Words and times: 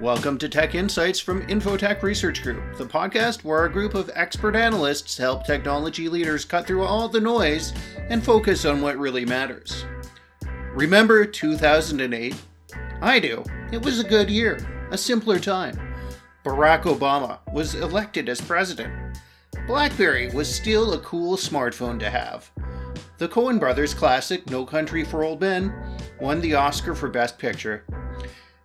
Welcome 0.00 0.38
to 0.38 0.48
Tech 0.48 0.74
Insights 0.74 1.20
from 1.20 1.46
Infotech 1.46 2.02
Research 2.02 2.42
Group, 2.42 2.74
the 2.78 2.86
podcast 2.86 3.44
where 3.44 3.66
a 3.66 3.70
group 3.70 3.92
of 3.92 4.10
expert 4.14 4.56
analysts 4.56 5.18
help 5.18 5.44
technology 5.44 6.08
leaders 6.08 6.46
cut 6.46 6.66
through 6.66 6.84
all 6.84 7.06
the 7.06 7.20
noise 7.20 7.74
and 8.08 8.24
focus 8.24 8.64
on 8.64 8.80
what 8.80 8.96
really 8.96 9.26
matters. 9.26 9.84
Remember 10.72 11.26
2008? 11.26 12.34
I 13.02 13.18
do. 13.18 13.44
It 13.72 13.84
was 13.84 14.00
a 14.00 14.08
good 14.08 14.30
year, 14.30 14.88
a 14.90 14.96
simpler 14.96 15.38
time. 15.38 15.78
Barack 16.46 16.84
Obama 16.84 17.40
was 17.52 17.74
elected 17.74 18.30
as 18.30 18.40
president. 18.40 19.18
Blackberry 19.66 20.30
was 20.30 20.48
still 20.48 20.94
a 20.94 21.00
cool 21.00 21.36
smartphone 21.36 21.98
to 21.98 22.08
have. 22.08 22.50
The 23.18 23.28
Coen 23.28 23.60
brothers' 23.60 23.92
classic 23.92 24.48
No 24.48 24.64
Country 24.64 25.04
for 25.04 25.24
Old 25.24 25.42
Men 25.42 25.74
won 26.18 26.40
the 26.40 26.54
Oscar 26.54 26.94
for 26.94 27.10
Best 27.10 27.38
Picture. 27.38 27.84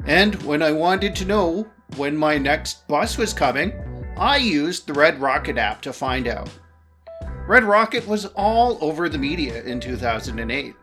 And 0.05 0.35
when 0.43 0.61
I 0.61 0.71
wanted 0.71 1.15
to 1.15 1.25
know 1.25 1.67
when 1.97 2.15
my 2.15 2.37
next 2.37 2.87
bus 2.87 3.17
was 3.17 3.33
coming, 3.33 3.73
I 4.17 4.37
used 4.37 4.85
the 4.85 4.93
Red 4.93 5.19
Rocket 5.19 5.57
app 5.57 5.81
to 5.81 5.93
find 5.93 6.27
out. 6.27 6.49
Red 7.47 7.63
Rocket 7.63 8.07
was 8.07 8.25
all 8.35 8.77
over 8.81 9.09
the 9.09 9.17
media 9.17 9.63
in 9.63 9.79
2008. 9.79 10.75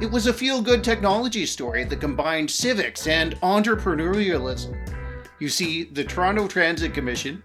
It 0.00 0.10
was 0.10 0.26
a 0.26 0.32
feel 0.32 0.62
good 0.62 0.84
technology 0.84 1.46
story 1.46 1.84
that 1.84 2.00
combined 2.00 2.50
civics 2.50 3.06
and 3.06 3.34
entrepreneurialism. 3.40 4.76
You 5.38 5.48
see, 5.48 5.84
the 5.84 6.04
Toronto 6.04 6.46
Transit 6.46 6.94
Commission, 6.94 7.42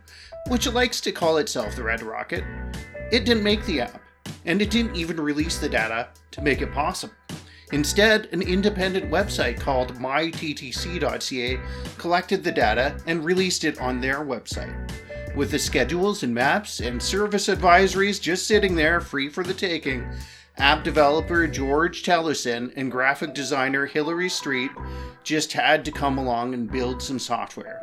which 0.48 0.68
likes 0.68 1.02
to 1.02 1.12
call 1.12 1.38
itself 1.38 1.76
the 1.76 1.84
Red 1.84 2.02
Rocket, 2.02 2.44
it 3.12 3.26
didn't 3.26 3.44
make 3.44 3.66
the 3.66 3.82
app, 3.82 4.02
and 4.46 4.62
it 4.62 4.70
didn't 4.70 4.96
even 4.96 5.20
release 5.20 5.60
the 5.60 5.70
data 5.70 6.10
to 6.32 6.42
make 6.42 6.62
it 6.62 6.72
possible. 6.74 7.14
Instead, 7.72 8.30
an 8.32 8.42
independent 8.42 9.10
website 9.10 9.60
called 9.60 9.96
myttc.ca 9.96 11.60
collected 11.98 12.44
the 12.44 12.52
data 12.52 12.96
and 13.08 13.26
released 13.26 13.64
it 13.64 13.80
on 13.80 14.00
their 14.00 14.20
website. 14.20 14.92
With 15.36 15.52
the 15.52 15.60
schedules 15.60 16.24
and 16.24 16.34
maps 16.34 16.80
and 16.80 17.02
service 17.02 17.48
advisories 17.48 18.22
just 18.22 18.48
sitting 18.48 18.76
there 18.76 19.02
free 19.02 19.30
for 19.30 19.44
the 19.44 19.54
taking, 19.54 20.08
app 20.58 20.84
developer 20.84 21.48
George 21.48 22.04
Tellerson 22.04 22.72
and 22.78 22.92
graphic 22.92 23.34
designer 23.34 23.86
Hillary 23.86 24.30
Street 24.30 24.72
just 25.24 25.52
had 25.52 25.84
to 25.84 25.92
come 25.92 26.18
along 26.18 26.54
and 26.54 26.72
build 26.72 27.02
some 27.02 27.20
software. 27.20 27.82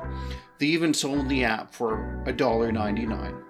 They 0.59 0.67
even 0.67 0.95
sold 0.95 1.29
the 1.29 1.45
app 1.45 1.75
for 1.75 2.23
$1.99. 2.27 3.43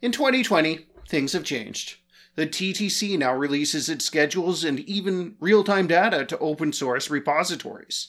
In 0.00 0.12
2020, 0.12 0.86
things 1.08 1.32
have 1.32 1.44
changed. 1.44 1.99
The 2.40 2.46
TTC 2.46 3.18
now 3.18 3.34
releases 3.34 3.90
its 3.90 4.06
schedules 4.06 4.64
and 4.64 4.80
even 4.80 5.36
real 5.40 5.62
time 5.62 5.86
data 5.86 6.24
to 6.24 6.38
open 6.38 6.72
source 6.72 7.10
repositories. 7.10 8.08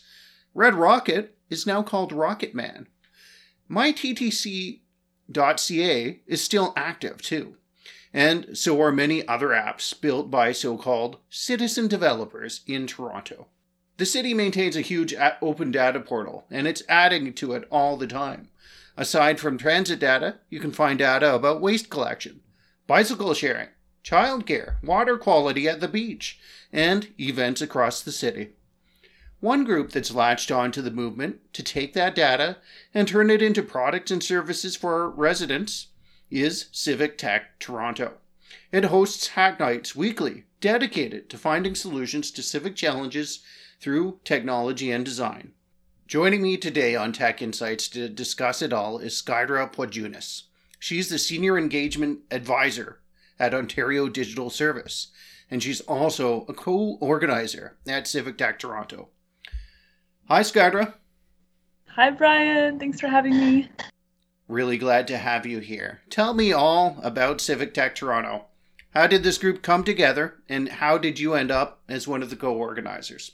Red 0.54 0.74
Rocket 0.74 1.36
is 1.50 1.68
now 1.68 1.84
called 1.84 2.14
Rocketman. 2.14 2.86
MyTTC.ca 3.70 4.80
is 6.26 6.42
still 6.42 6.72
active 6.78 7.22
too, 7.22 7.58
and 8.14 8.58
so 8.58 8.82
are 8.82 8.94
many 8.94 9.28
other 9.28 9.50
apps 9.50 10.00
built 10.00 10.32
by 10.32 10.54
so 10.54 10.78
called 10.78 11.18
citizen 11.30 11.90
developers 11.90 12.62
in 12.66 12.88
Toronto. 12.88 13.48
The 13.98 14.06
city 14.06 14.34
maintains 14.34 14.78
a 14.78 14.82
huge 14.82 15.14
open 15.42 15.72
data 15.72 16.00
portal, 16.00 16.46
and 16.50 16.70
it's 16.70 16.84
adding 16.88 17.34
to 17.34 17.52
it 17.52 17.68
all 17.70 17.98
the 17.98 18.08
time. 18.08 18.48
Aside 18.96 19.42
from 19.42 19.58
transit 19.58 20.00
data, 20.00 20.38
you 20.50 20.62
can 20.62 20.72
find 20.72 21.00
data 21.00 21.36
about 21.36 21.59
waste 21.59 21.90
collection, 21.90 22.40
bicycle 22.88 23.34
sharing, 23.34 23.68
childcare, 24.03 24.75
water 24.83 25.17
quality 25.17 25.67
at 25.67 25.80
the 25.80 25.88
beach, 25.88 26.39
and 26.71 27.09
events 27.19 27.61
across 27.61 28.02
the 28.02 28.11
city. 28.11 28.49
One 29.39 29.63
group 29.63 29.91
that's 29.91 30.13
latched 30.13 30.52
on 30.52 30.71
to 30.71 30.81
the 30.81 30.91
movement 30.91 31.53
to 31.53 31.63
take 31.63 31.94
that 31.94 32.13
data 32.13 32.57
and 32.94 33.07
turn 33.07 33.29
it 33.29 33.41
into 33.41 33.63
products 33.63 34.11
and 34.11 34.23
services 34.23 34.75
for 34.75 35.09
residents 35.09 35.88
is 36.29 36.67
Civic 36.72 37.17
Tech 37.17 37.59
Toronto. 37.59 38.13
It 38.72 38.85
hosts 38.85 39.29
hack 39.29 39.59
nights 39.59 39.95
weekly 39.95 40.45
dedicated 40.61 41.29
to 41.29 41.38
finding 41.38 41.75
solutions 41.75 42.31
to 42.31 42.44
civic 42.44 42.75
challenges 42.75 43.40
through 43.79 44.19
technology 44.23 44.91
and 44.91 45.03
design. 45.03 45.53
Joining 46.07 46.41
me 46.41 46.56
today 46.56 46.95
on 46.95 47.11
Tech 47.11 47.41
Insights 47.41 47.88
to 47.90 48.07
discuss 48.07 48.61
it 48.61 48.72
all 48.72 49.00
is 49.00 49.19
Skaidra 49.19 49.73
Puodziunas. 49.73 50.44
She's 50.78 51.09
the 51.09 51.17
Senior 51.17 51.57
Engagement 51.57 52.19
Advisor 52.29 53.00
at 53.41 53.56
Ontario 53.56 54.07
Digital 54.07 54.52
Service, 54.52 55.07
and 55.50 55.63
she's 55.63 55.81
also 55.81 56.46
a 56.47 56.53
co 56.53 56.97
organizer 57.02 57.75
at 57.88 58.07
Civic 58.07 58.38
Tech 58.38 58.59
Toronto. 58.59 59.09
Hi, 60.28 60.41
Skaidra. 60.41 60.94
Hi, 61.96 62.12
Brian. 62.12 62.79
Thanks 62.79 63.02
for 63.02 63.07
having 63.07 63.38
me. 63.38 63.69
Really 64.47 64.78
glad 64.78 65.07
to 65.07 65.18
have 65.18 65.46
you 65.46 65.59
here. 65.59 66.02
Tell 66.09 66.34
me 66.34 66.53
all 66.53 67.00
about 67.02 67.41
Civic 67.41 67.74
Tech 67.74 67.96
Toronto. 67.96 68.46
How 68.94 69.07
did 69.07 69.24
this 69.24 69.40
group 69.40 69.63
come 69.63 69.84
together, 69.84 70.35
and 70.47 70.69
how 70.69 70.97
did 70.97 71.19
you 71.19 71.34
end 71.34 71.50
up 71.50 71.81
as 71.90 72.08
one 72.08 72.22
of 72.22 72.29
the 72.29 72.35
co 72.35 72.53
organizers? 72.53 73.31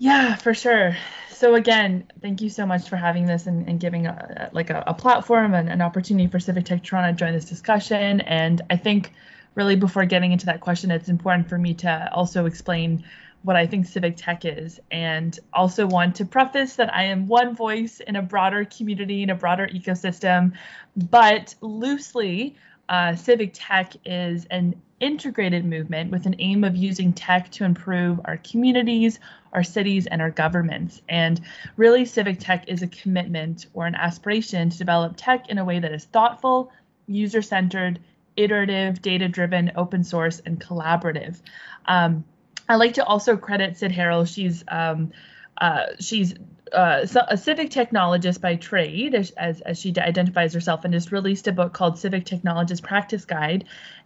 Yeah, 0.00 0.34
for 0.36 0.54
sure. 0.54 0.96
So 1.28 1.56
again, 1.56 2.10
thank 2.22 2.40
you 2.40 2.48
so 2.48 2.64
much 2.64 2.88
for 2.88 2.96
having 2.96 3.26
this 3.26 3.46
and, 3.46 3.68
and 3.68 3.78
giving 3.78 4.06
a, 4.06 4.48
like 4.50 4.70
a, 4.70 4.82
a 4.86 4.94
platform 4.94 5.52
and 5.52 5.68
an 5.68 5.82
opportunity 5.82 6.26
for 6.26 6.40
Civic 6.40 6.64
Tech 6.64 6.82
Toronto 6.82 7.12
to 7.12 7.16
join 7.18 7.34
this 7.34 7.44
discussion. 7.44 8.22
And 8.22 8.62
I 8.70 8.78
think 8.78 9.12
really 9.54 9.76
before 9.76 10.06
getting 10.06 10.32
into 10.32 10.46
that 10.46 10.62
question, 10.62 10.90
it's 10.90 11.10
important 11.10 11.50
for 11.50 11.58
me 11.58 11.74
to 11.74 12.08
also 12.14 12.46
explain 12.46 13.04
what 13.42 13.56
I 13.56 13.66
think 13.66 13.86
civic 13.86 14.16
tech 14.16 14.46
is, 14.46 14.80
and 14.90 15.38
also 15.52 15.86
want 15.86 16.16
to 16.16 16.24
preface 16.24 16.76
that 16.76 16.94
I 16.94 17.04
am 17.04 17.26
one 17.26 17.54
voice 17.54 18.00
in 18.00 18.16
a 18.16 18.22
broader 18.22 18.64
community, 18.64 19.22
in 19.22 19.28
a 19.28 19.34
broader 19.34 19.66
ecosystem, 19.66 20.52
but 20.96 21.54
loosely, 21.60 22.56
uh, 22.90 23.14
civic 23.14 23.52
tech 23.54 23.94
is 24.04 24.44
an 24.50 24.74
integrated 24.98 25.64
movement 25.64 26.10
with 26.10 26.26
an 26.26 26.34
aim 26.40 26.64
of 26.64 26.76
using 26.76 27.12
tech 27.12 27.50
to 27.52 27.64
improve 27.64 28.20
our 28.24 28.36
communities, 28.38 29.18
our 29.52 29.62
cities, 29.62 30.06
and 30.06 30.20
our 30.20 30.30
governments. 30.30 31.00
And 31.08 31.40
really, 31.76 32.04
civic 32.04 32.40
tech 32.40 32.68
is 32.68 32.82
a 32.82 32.88
commitment 32.88 33.66
or 33.72 33.86
an 33.86 33.94
aspiration 33.94 34.70
to 34.70 34.76
develop 34.76 35.14
tech 35.16 35.48
in 35.48 35.58
a 35.58 35.64
way 35.64 35.78
that 35.78 35.92
is 35.92 36.04
thoughtful, 36.04 36.72
user 37.06 37.42
centered, 37.42 38.00
iterative, 38.36 39.00
data 39.00 39.28
driven, 39.28 39.70
open 39.76 40.04
source, 40.04 40.40
and 40.44 40.60
collaborative. 40.60 41.40
Um, 41.86 42.24
I 42.68 42.74
like 42.74 42.94
to 42.94 43.04
also 43.04 43.36
credit 43.36 43.78
Cyd 43.78 43.92
Harrell. 43.92 44.26
She's 44.32 44.64
um, 44.68 45.12
uh, 45.60 45.86
she's 46.00 46.34
uh, 46.72 47.06
a 47.28 47.36
civic 47.36 47.70
technologist 47.70 48.40
by 48.40 48.56
trade, 48.56 49.14
as, 49.14 49.30
as, 49.32 49.60
as, 49.62 49.78
she 49.78 49.94
identifies 49.98 50.54
herself, 50.54 50.84
and 50.84 50.92
just 50.92 51.12
released 51.12 51.48
a 51.48 51.52
book 51.52 51.72
called 51.72 51.98
Civic 51.98 52.24
Technologist 52.24 52.82
Practice 52.82 53.24
Guide, 53.24 53.64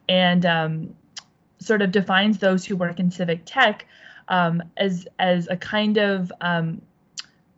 and 0.09 0.47
um, 0.47 0.95
sort 1.59 1.83
of 1.83 1.91
defines 1.91 2.39
those 2.39 2.65
who 2.65 2.77
work 2.77 3.01
in 3.01 3.11
civic 3.11 3.43
tech 3.45 3.87
um, 4.29 4.63
as 4.77 5.07
as 5.19 5.49
a 5.49 5.57
kind 5.57 5.99
of 5.99 6.33
um, 6.41 6.81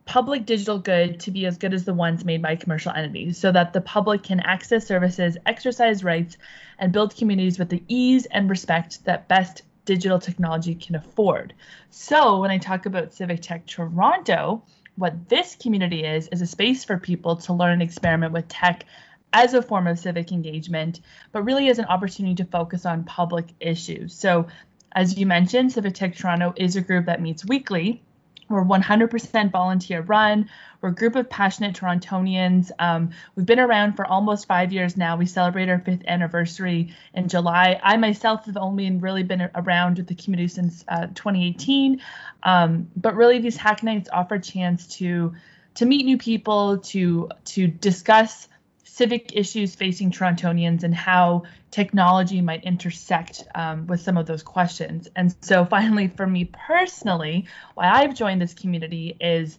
public 0.04 0.46
digital 0.46 0.78
good 0.78 1.18
to 1.20 1.30
be 1.30 1.46
as 1.46 1.58
good 1.58 1.74
as 1.74 1.84
the 1.84 1.94
ones 1.94 2.24
made 2.24 2.42
by 2.42 2.56
commercial 2.56 2.92
entities, 2.92 3.38
so 3.38 3.52
that 3.52 3.72
the 3.72 3.80
public 3.80 4.22
can 4.22 4.40
access 4.40 4.86
services, 4.86 5.36
exercise 5.46 6.04
rights, 6.04 6.36
and 6.78 6.92
build 6.92 7.16
communities 7.16 7.58
with 7.58 7.68
the 7.68 7.82
ease 7.88 8.26
and 8.26 8.48
respect 8.48 9.04
that 9.04 9.28
best 9.28 9.62
digital 9.84 10.18
technology 10.18 10.74
can 10.74 10.96
afford. 10.96 11.54
So 11.90 12.40
when 12.40 12.50
I 12.50 12.58
talk 12.58 12.86
about 12.86 13.14
Civic 13.14 13.40
Tech 13.40 13.66
Toronto, 13.66 14.62
what 14.96 15.28
this 15.28 15.56
community 15.56 16.04
is 16.04 16.28
is 16.28 16.42
a 16.42 16.46
space 16.46 16.84
for 16.84 16.98
people 16.98 17.36
to 17.36 17.52
learn 17.52 17.74
and 17.74 17.82
experiment 17.82 18.32
with 18.32 18.48
tech 18.48 18.84
as 19.32 19.54
a 19.54 19.62
form 19.62 19.86
of 19.86 19.98
civic 19.98 20.32
engagement, 20.32 21.00
but 21.32 21.42
really 21.42 21.68
as 21.68 21.78
an 21.78 21.84
opportunity 21.86 22.34
to 22.34 22.44
focus 22.44 22.86
on 22.86 23.04
public 23.04 23.46
issues. 23.60 24.14
So, 24.14 24.46
as 24.92 25.18
you 25.18 25.26
mentioned, 25.26 25.72
Civic 25.72 25.94
Tech 25.94 26.16
Toronto 26.16 26.54
is 26.56 26.76
a 26.76 26.80
group 26.80 27.04
that 27.04 27.20
meets 27.20 27.44
weekly. 27.44 28.02
We're 28.48 28.64
100% 28.64 29.50
volunteer 29.50 30.02
run. 30.02 30.48
We're 30.80 30.90
a 30.90 30.94
group 30.94 31.16
of 31.16 31.28
passionate 31.28 31.74
Torontonians. 31.74 32.70
Um, 32.78 33.10
we've 33.34 33.46
been 33.46 33.58
around 33.58 33.94
for 33.94 34.06
almost 34.06 34.46
five 34.46 34.72
years 34.72 34.96
now. 34.96 35.16
We 35.16 35.26
celebrate 35.26 35.68
our 35.68 35.80
fifth 35.80 36.04
anniversary 36.06 36.94
in 37.14 37.28
July. 37.28 37.80
I 37.82 37.96
myself 37.96 38.44
have 38.46 38.56
only 38.56 38.90
really 38.90 39.22
been 39.22 39.50
around 39.54 39.98
with 39.98 40.06
the 40.06 40.14
community 40.14 40.48
since 40.48 40.84
uh, 40.88 41.06
2018. 41.06 42.00
Um, 42.42 42.88
but 42.96 43.16
really, 43.16 43.40
these 43.40 43.56
hack 43.56 43.82
nights 43.82 44.08
offer 44.12 44.36
a 44.36 44.40
chance 44.40 44.86
to 44.98 45.34
to 45.74 45.84
meet 45.84 46.06
new 46.06 46.18
people, 46.18 46.78
to 46.78 47.30
to 47.46 47.66
discuss 47.66 48.48
civic 48.96 49.36
issues 49.36 49.74
facing 49.74 50.10
Torontonians 50.10 50.82
and 50.82 50.94
how 50.94 51.42
technology 51.70 52.40
might 52.40 52.64
intersect 52.64 53.44
um, 53.54 53.86
with 53.86 54.00
some 54.00 54.16
of 54.16 54.24
those 54.24 54.42
questions. 54.42 55.06
And 55.14 55.34
so, 55.42 55.66
finally, 55.66 56.08
for 56.08 56.26
me 56.26 56.46
personally, 56.46 57.46
why 57.74 57.90
I've 57.90 58.14
joined 58.14 58.40
this 58.40 58.54
community 58.54 59.14
is 59.20 59.58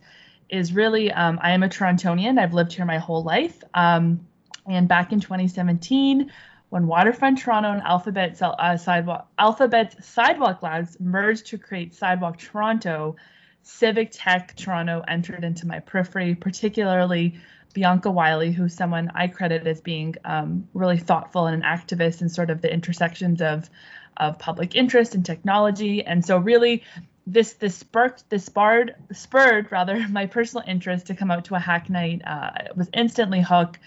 is 0.49 0.73
really 0.73 1.11
um, 1.11 1.37
I 1.43 1.51
am 1.51 1.61
a 1.61 1.69
Torontonian. 1.69 2.39
I've 2.39 2.55
lived 2.55 2.73
here 2.73 2.85
my 2.85 2.97
whole 2.97 3.23
life. 3.23 3.63
Um, 3.75 4.25
and 4.65 4.87
back 4.87 5.11
in 5.11 5.19
2017, 5.19 6.31
when 6.69 6.87
Waterfront 6.87 7.37
Toronto 7.37 7.71
and 7.71 7.83
Alphabet 7.83 8.41
uh, 8.41 8.75
sidewalk 8.75 9.27
Alphabet's 9.37 10.03
Sidewalk 10.03 10.63
Labs 10.63 10.99
merged 10.99 11.45
to 11.47 11.59
create 11.59 11.93
Sidewalk 11.93 12.39
Toronto, 12.39 13.15
civic 13.61 14.09
tech 14.11 14.55
Toronto 14.55 15.03
entered 15.07 15.43
into 15.43 15.67
my 15.67 15.79
periphery, 15.79 16.33
particularly 16.33 17.39
Bianca 17.77 18.09
Wylie, 18.09 18.53
who's 18.53 18.73
someone 18.73 19.11
I 19.13 19.27
credit 19.27 19.67
as 19.67 19.81
being 19.81 20.15
um, 20.25 20.67
really 20.73 20.97
thoughtful 20.97 21.45
and 21.45 21.63
an 21.63 21.69
activist 21.69 22.23
in 22.23 22.29
sort 22.29 22.49
of 22.49 22.59
the 22.59 22.73
intersections 22.73 23.39
of 23.39 23.69
of 24.17 24.39
public 24.39 24.75
interest 24.75 25.13
and 25.13 25.23
technology. 25.23 26.03
And 26.03 26.25
so 26.25 26.39
really 26.39 26.81
this 27.27 27.53
this 27.53 27.75
sparked 27.75 28.27
this 28.31 28.43
spurred 28.43 28.95
spurred 29.11 29.71
rather 29.71 30.07
my 30.09 30.25
personal 30.25 30.63
interest 30.67 31.05
to 31.07 31.13
come 31.13 31.29
out 31.29 31.45
to 31.45 31.55
a 31.55 31.59
hack 31.59 31.87
night. 31.87 32.23
Uh, 32.25 32.49
it 32.65 32.75
was 32.75 32.89
instantly 32.95 33.41
hooked, 33.41 33.77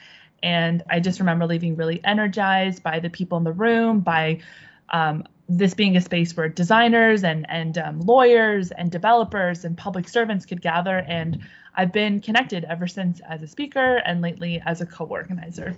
and 0.41 0.85
I 0.89 1.01
just 1.01 1.19
remember 1.19 1.49
leaving 1.49 1.75
really 1.75 2.01
energized 2.05 2.85
by 2.85 3.01
the 3.01 3.11
people 3.11 3.39
in 3.39 3.45
the 3.45 3.53
room, 3.53 3.99
by 3.99 4.39
um, 4.91 5.25
this 5.51 5.75
being 5.75 5.97
a 5.97 6.01
space 6.01 6.37
where 6.37 6.49
designers 6.49 7.25
and 7.25 7.45
and 7.51 7.77
um, 7.77 8.01
lawyers 8.01 8.71
and 8.71 8.91
developers 8.91 9.65
and 9.65 9.77
public 9.77 10.09
servants 10.09 10.47
could 10.47 10.63
gather. 10.63 10.99
And 10.99 11.41
I've 11.75 11.93
been 11.93 12.21
connected 12.21 12.65
ever 12.65 12.87
since 12.87 13.21
as 13.29 13.43
a 13.43 13.49
speaker 13.49 13.97
and 14.07 14.21
lately 14.21 14.63
as 14.65 14.81
a 14.81 14.87
co-organizer. 14.87 15.77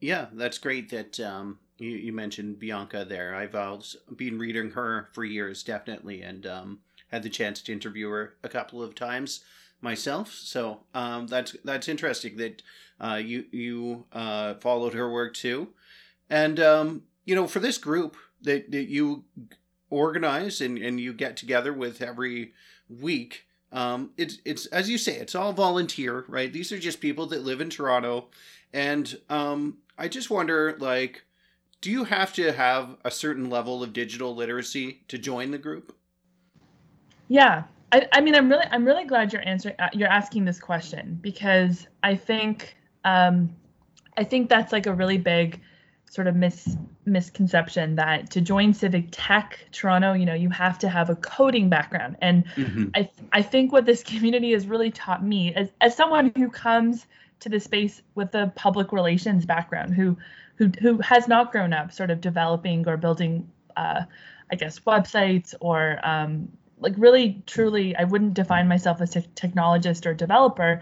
Yeah, 0.00 0.26
that's 0.32 0.58
great 0.58 0.90
that 0.90 1.20
um, 1.20 1.58
you, 1.78 1.90
you 1.90 2.12
mentioned 2.12 2.58
Bianca 2.58 3.04
there. 3.08 3.34
I've 3.34 3.54
uh, 3.54 3.78
been 4.16 4.38
reading 4.38 4.70
her 4.72 5.08
for 5.12 5.24
years, 5.24 5.62
definitely, 5.62 6.22
and 6.22 6.44
um, 6.46 6.80
had 7.10 7.22
the 7.22 7.30
chance 7.30 7.62
to 7.62 7.72
interview 7.72 8.10
her 8.10 8.34
a 8.42 8.48
couple 8.48 8.82
of 8.82 8.94
times 8.94 9.44
myself. 9.80 10.32
So 10.32 10.80
um, 10.94 11.28
that's 11.28 11.56
that's 11.64 11.88
interesting 11.88 12.36
that 12.38 12.62
uh, 13.00 13.20
you 13.22 13.44
you 13.52 14.06
uh, 14.12 14.54
followed 14.54 14.94
her 14.94 15.10
work 15.10 15.34
too, 15.34 15.68
and 16.28 16.58
um, 16.58 17.02
you 17.24 17.36
know 17.36 17.46
for 17.46 17.60
this 17.60 17.78
group 17.78 18.16
that, 18.44 18.70
that 18.70 18.88
you 18.88 19.24
organize 19.90 20.60
and, 20.60 20.78
and 20.78 21.00
you 21.00 21.12
get 21.12 21.36
together 21.36 21.72
with 21.72 22.00
every 22.00 22.52
week. 22.88 23.46
Um, 23.72 24.10
it's 24.16 24.38
it's 24.44 24.66
as 24.66 24.88
you 24.88 24.98
say, 24.98 25.16
it's 25.16 25.34
all 25.34 25.52
volunteer, 25.52 26.24
right? 26.28 26.52
These 26.52 26.70
are 26.70 26.78
just 26.78 27.00
people 27.00 27.26
that 27.26 27.42
live 27.42 27.60
in 27.60 27.70
Toronto, 27.70 28.28
and 28.72 29.18
um, 29.28 29.78
I 29.98 30.06
just 30.06 30.30
wonder, 30.30 30.76
like, 30.78 31.24
do 31.80 31.90
you 31.90 32.04
have 32.04 32.32
to 32.34 32.52
have 32.52 32.96
a 33.04 33.10
certain 33.10 33.50
level 33.50 33.82
of 33.82 33.92
digital 33.92 34.34
literacy 34.34 35.02
to 35.08 35.18
join 35.18 35.50
the 35.50 35.58
group? 35.58 35.94
Yeah, 37.28 37.64
I, 37.92 38.08
I 38.12 38.20
mean, 38.20 38.34
I'm 38.34 38.48
really, 38.48 38.66
I'm 38.70 38.84
really 38.84 39.04
glad 39.04 39.32
you're 39.32 39.46
answering, 39.46 39.76
uh, 39.78 39.88
you're 39.92 40.08
asking 40.08 40.44
this 40.44 40.60
question 40.60 41.18
because 41.20 41.86
I 42.02 42.14
think, 42.14 42.76
um, 43.04 43.54
I 44.16 44.24
think 44.24 44.48
that's 44.48 44.72
like 44.72 44.86
a 44.86 44.92
really 44.92 45.18
big 45.18 45.60
sort 46.14 46.28
of 46.28 46.36
mis 46.36 46.76
misconception 47.06 47.96
that 47.96 48.30
to 48.30 48.40
join 48.40 48.72
Civic 48.72 49.08
Tech 49.10 49.58
Toronto, 49.72 50.12
you 50.12 50.24
know, 50.24 50.34
you 50.34 50.48
have 50.48 50.78
to 50.78 50.88
have 50.88 51.10
a 51.10 51.16
coding 51.16 51.68
background. 51.68 52.16
And 52.20 52.46
mm-hmm. 52.54 52.84
I, 52.94 53.10
I 53.32 53.42
think 53.42 53.72
what 53.72 53.84
this 53.84 54.02
community 54.12 54.52
has 54.52 54.68
really 54.68 54.92
taught 54.92 55.24
me 55.24 55.52
as, 55.54 55.70
as 55.80 55.96
someone 55.96 56.32
who 56.36 56.50
comes 56.50 57.04
to 57.40 57.48
the 57.48 57.58
space 57.58 58.00
with 58.14 58.32
a 58.36 58.52
public 58.54 58.92
relations 58.92 59.44
background, 59.44 59.92
who 59.92 60.16
who 60.54 60.68
who 60.80 60.98
has 60.98 61.26
not 61.26 61.50
grown 61.50 61.72
up 61.72 61.90
sort 61.90 62.12
of 62.12 62.20
developing 62.20 62.88
or 62.88 62.96
building 62.96 63.50
uh, 63.76 64.02
I 64.52 64.54
guess 64.54 64.78
websites 64.80 65.52
or 65.60 65.98
um, 66.04 66.48
like 66.78 66.94
really 66.96 67.42
truly 67.44 67.96
I 67.96 68.04
wouldn't 68.04 68.34
define 68.34 68.68
myself 68.68 69.00
as 69.00 69.16
a 69.16 69.22
technologist 69.22 70.06
or 70.06 70.14
developer. 70.14 70.80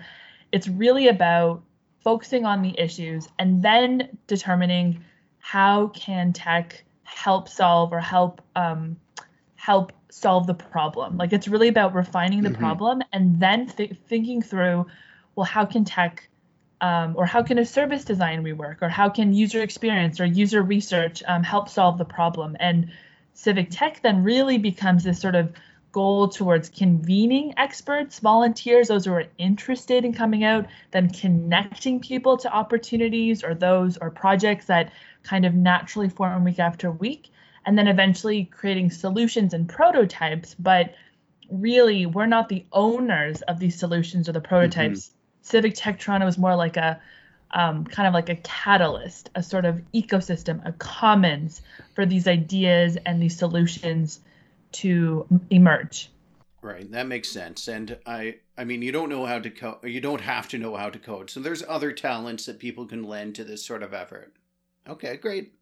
It's 0.52 0.68
really 0.68 1.08
about 1.08 1.62
focusing 2.04 2.44
on 2.44 2.60
the 2.60 2.78
issues 2.78 3.28
and 3.38 3.62
then 3.62 4.18
determining 4.26 5.02
how 5.42 5.88
can 5.88 6.32
tech 6.32 6.84
help 7.04 7.48
solve 7.48 7.92
or 7.92 8.00
help 8.00 8.40
um, 8.56 8.96
help 9.56 9.92
solve 10.08 10.46
the 10.46 10.54
problem. 10.54 11.16
Like 11.16 11.32
it's 11.32 11.48
really 11.48 11.68
about 11.68 11.94
refining 11.94 12.42
the 12.42 12.50
mm-hmm. 12.50 12.58
problem 12.58 13.02
and 13.12 13.40
then 13.40 13.66
th- 13.66 13.96
thinking 14.08 14.40
through, 14.40 14.86
well, 15.34 15.44
how 15.44 15.64
can 15.64 15.84
tech 15.84 16.28
um, 16.80 17.14
or 17.16 17.26
how 17.26 17.42
can 17.42 17.58
a 17.58 17.66
service 17.66 18.04
design 18.04 18.42
rework 18.42 18.82
or 18.82 18.88
how 18.88 19.08
can 19.08 19.32
user 19.32 19.62
experience 19.62 20.20
or 20.20 20.24
user 20.24 20.62
research 20.62 21.22
um, 21.26 21.42
help 21.42 21.68
solve 21.68 21.98
the 21.98 22.04
problem 22.04 22.56
and 22.60 22.90
civic 23.34 23.68
tech 23.70 24.00
then 24.02 24.22
really 24.22 24.58
becomes 24.58 25.04
this 25.04 25.20
sort 25.20 25.34
of 25.34 25.52
goal 25.92 26.26
towards 26.26 26.70
convening 26.70 27.54
experts 27.56 28.18
volunteers 28.18 28.88
those 28.88 29.04
who 29.04 29.12
are 29.12 29.26
interested 29.38 30.04
in 30.04 30.12
coming 30.12 30.42
out 30.42 30.66
then 30.90 31.08
connecting 31.08 32.00
people 32.00 32.36
to 32.36 32.52
opportunities 32.52 33.44
or 33.44 33.54
those 33.54 33.96
or 33.98 34.10
projects 34.10 34.66
that 34.66 34.90
kind 35.22 35.44
of 35.44 35.54
naturally 35.54 36.08
form 36.08 36.44
week 36.44 36.58
after 36.58 36.90
week 36.90 37.30
and 37.64 37.78
then 37.78 37.88
eventually 37.88 38.44
creating 38.44 38.90
solutions 38.90 39.54
and 39.54 39.68
prototypes 39.68 40.54
but 40.58 40.94
really 41.50 42.06
we're 42.06 42.26
not 42.26 42.48
the 42.48 42.64
owners 42.72 43.42
of 43.42 43.58
these 43.58 43.78
solutions 43.78 44.28
or 44.28 44.32
the 44.32 44.40
prototypes 44.40 45.00
mm-hmm. 45.00 45.16
Civic 45.42 45.74
Tech 45.74 45.98
Toronto 45.98 46.26
is 46.26 46.38
more 46.38 46.56
like 46.56 46.76
a 46.76 47.00
um, 47.54 47.84
kind 47.84 48.08
of 48.08 48.14
like 48.14 48.28
a 48.28 48.36
catalyst, 48.36 49.28
a 49.34 49.42
sort 49.42 49.64
of 49.64 49.82
ecosystem, 49.92 50.66
a 50.66 50.72
commons 50.72 51.60
for 51.94 52.06
these 52.06 52.26
ideas 52.26 52.96
and 53.04 53.22
these 53.22 53.36
solutions 53.36 54.20
to 54.72 55.26
emerge. 55.50 56.10
Right, 56.62 56.90
that 56.92 57.08
makes 57.08 57.28
sense. 57.28 57.68
And 57.68 57.98
I, 58.06 58.36
I 58.56 58.64
mean, 58.64 58.82
you 58.82 58.92
don't 58.92 59.08
know 59.08 59.26
how 59.26 59.40
to 59.40 59.50
code. 59.50 59.78
You 59.82 60.00
don't 60.00 60.20
have 60.20 60.48
to 60.48 60.58
know 60.58 60.76
how 60.76 60.90
to 60.90 60.98
code. 60.98 61.28
So 61.28 61.40
there's 61.40 61.64
other 61.68 61.92
talents 61.92 62.46
that 62.46 62.58
people 62.58 62.86
can 62.86 63.02
lend 63.02 63.34
to 63.34 63.44
this 63.44 63.64
sort 63.66 63.82
of 63.82 63.92
effort. 63.92 64.32
Okay, 64.88 65.16
great. 65.16 65.52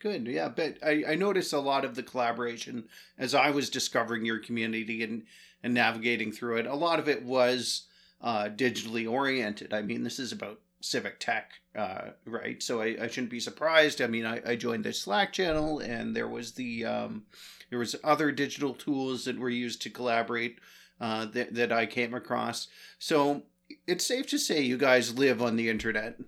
Good, 0.00 0.26
yeah. 0.26 0.48
But 0.48 0.78
I, 0.84 1.04
I 1.08 1.14
noticed 1.14 1.52
a 1.52 1.60
lot 1.60 1.84
of 1.84 1.94
the 1.94 2.02
collaboration 2.02 2.84
as 3.18 3.34
I 3.34 3.50
was 3.50 3.70
discovering 3.70 4.24
your 4.24 4.38
community 4.38 5.02
and 5.02 5.24
and 5.62 5.74
navigating 5.74 6.32
through 6.32 6.56
it. 6.56 6.66
A 6.66 6.74
lot 6.74 6.98
of 6.98 7.08
it 7.08 7.22
was 7.22 7.86
uh, 8.20 8.48
digitally 8.48 9.08
oriented. 9.10 9.72
I 9.72 9.82
mean, 9.82 10.02
this 10.02 10.18
is 10.18 10.32
about 10.32 10.58
civic 10.80 11.20
tech, 11.20 11.52
uh, 11.76 12.10
right? 12.26 12.60
So 12.62 12.80
I, 12.80 12.96
I, 13.00 13.06
shouldn't 13.06 13.30
be 13.30 13.40
surprised. 13.40 14.02
I 14.02 14.08
mean, 14.08 14.26
I, 14.26 14.40
I, 14.44 14.56
joined 14.56 14.84
the 14.84 14.92
Slack 14.92 15.32
channel, 15.32 15.78
and 15.78 16.14
there 16.14 16.28
was 16.28 16.52
the 16.52 16.84
um, 16.84 17.22
there 17.70 17.78
was 17.78 17.96
other 18.02 18.32
digital 18.32 18.74
tools 18.74 19.24
that 19.24 19.38
were 19.38 19.50
used 19.50 19.82
to 19.82 19.90
collaborate 19.90 20.58
uh, 21.00 21.26
that 21.26 21.54
that 21.54 21.72
I 21.72 21.86
came 21.86 22.14
across. 22.14 22.68
So 22.98 23.42
it's 23.86 24.06
safe 24.06 24.26
to 24.28 24.38
say 24.38 24.60
you 24.60 24.76
guys 24.76 25.16
live 25.16 25.40
on 25.40 25.56
the 25.56 25.68
internet. 25.68 26.18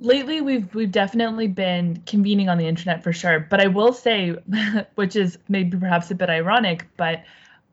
Lately, 0.00 0.40
we've 0.40 0.72
we've 0.74 0.92
definitely 0.92 1.48
been 1.48 2.02
convening 2.06 2.48
on 2.48 2.56
the 2.56 2.66
internet 2.66 3.02
for 3.02 3.12
sure. 3.12 3.40
But 3.40 3.60
I 3.60 3.66
will 3.66 3.92
say, 3.92 4.36
which 4.94 5.16
is 5.16 5.38
maybe 5.48 5.76
perhaps 5.76 6.10
a 6.10 6.14
bit 6.14 6.30
ironic, 6.30 6.86
but 6.96 7.24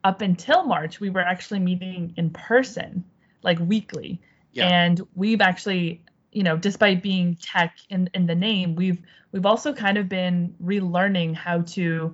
up 0.04 0.22
until 0.22 0.66
March, 0.66 1.00
we 1.00 1.10
were 1.10 1.22
actually 1.22 1.60
meeting 1.60 2.14
in 2.18 2.30
person, 2.32 3.04
like 3.44 3.60
weekly. 3.60 4.22
Yeah. 4.54 4.68
And 4.68 5.02
we've 5.16 5.42
actually, 5.42 6.02
you 6.32 6.44
know, 6.44 6.58
despite 6.58 7.04
being 7.04 7.36
tech 7.36 7.78
in, 7.90 8.10
in 8.14 8.26
the 8.26 8.36
name, 8.36 8.76
we've 8.76 9.02
we've 9.32 9.46
also 9.46 9.74
kind 9.74 9.98
of 9.98 10.10
been 10.10 10.56
relearning 10.64 11.36
how 11.36 11.62
to 11.62 12.14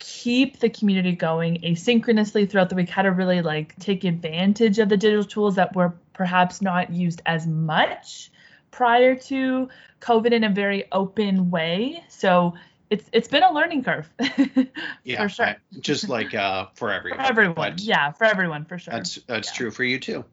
keep 0.00 0.58
the 0.58 0.68
community 0.68 1.12
going 1.12 1.60
asynchronously 1.62 2.50
throughout 2.50 2.70
the 2.70 2.74
week, 2.74 2.88
how 2.88 3.02
to 3.02 3.12
really 3.12 3.40
like 3.40 3.76
take 3.76 4.02
advantage 4.02 4.78
of 4.78 4.88
the 4.88 4.96
digital 4.96 5.24
tools 5.24 5.54
that 5.54 5.76
were 5.76 5.94
perhaps 6.12 6.60
not 6.60 6.90
used 6.90 7.22
as 7.26 7.46
much 7.46 8.30
prior 8.74 9.14
to 9.14 9.68
COVID 10.00 10.32
in 10.32 10.44
a 10.44 10.48
very 10.50 10.84
open 10.90 11.48
way. 11.50 12.02
So 12.08 12.54
it's 12.90 13.08
it's 13.12 13.28
been 13.28 13.44
a 13.44 13.52
learning 13.52 13.84
curve. 13.84 14.10
yeah, 15.04 15.22
for 15.22 15.28
sure. 15.28 15.56
Just 15.80 16.08
like 16.08 16.34
uh, 16.34 16.66
for 16.74 16.92
everyone. 16.92 17.20
For 17.20 17.24
everyone, 17.24 17.54
but 17.54 17.80
yeah, 17.80 18.10
for 18.10 18.24
everyone, 18.24 18.64
for 18.64 18.78
sure. 18.78 18.92
That's 18.92 19.14
that's 19.26 19.48
yeah. 19.50 19.56
true 19.56 19.70
for 19.70 19.84
you 19.84 19.98
too. 19.98 20.24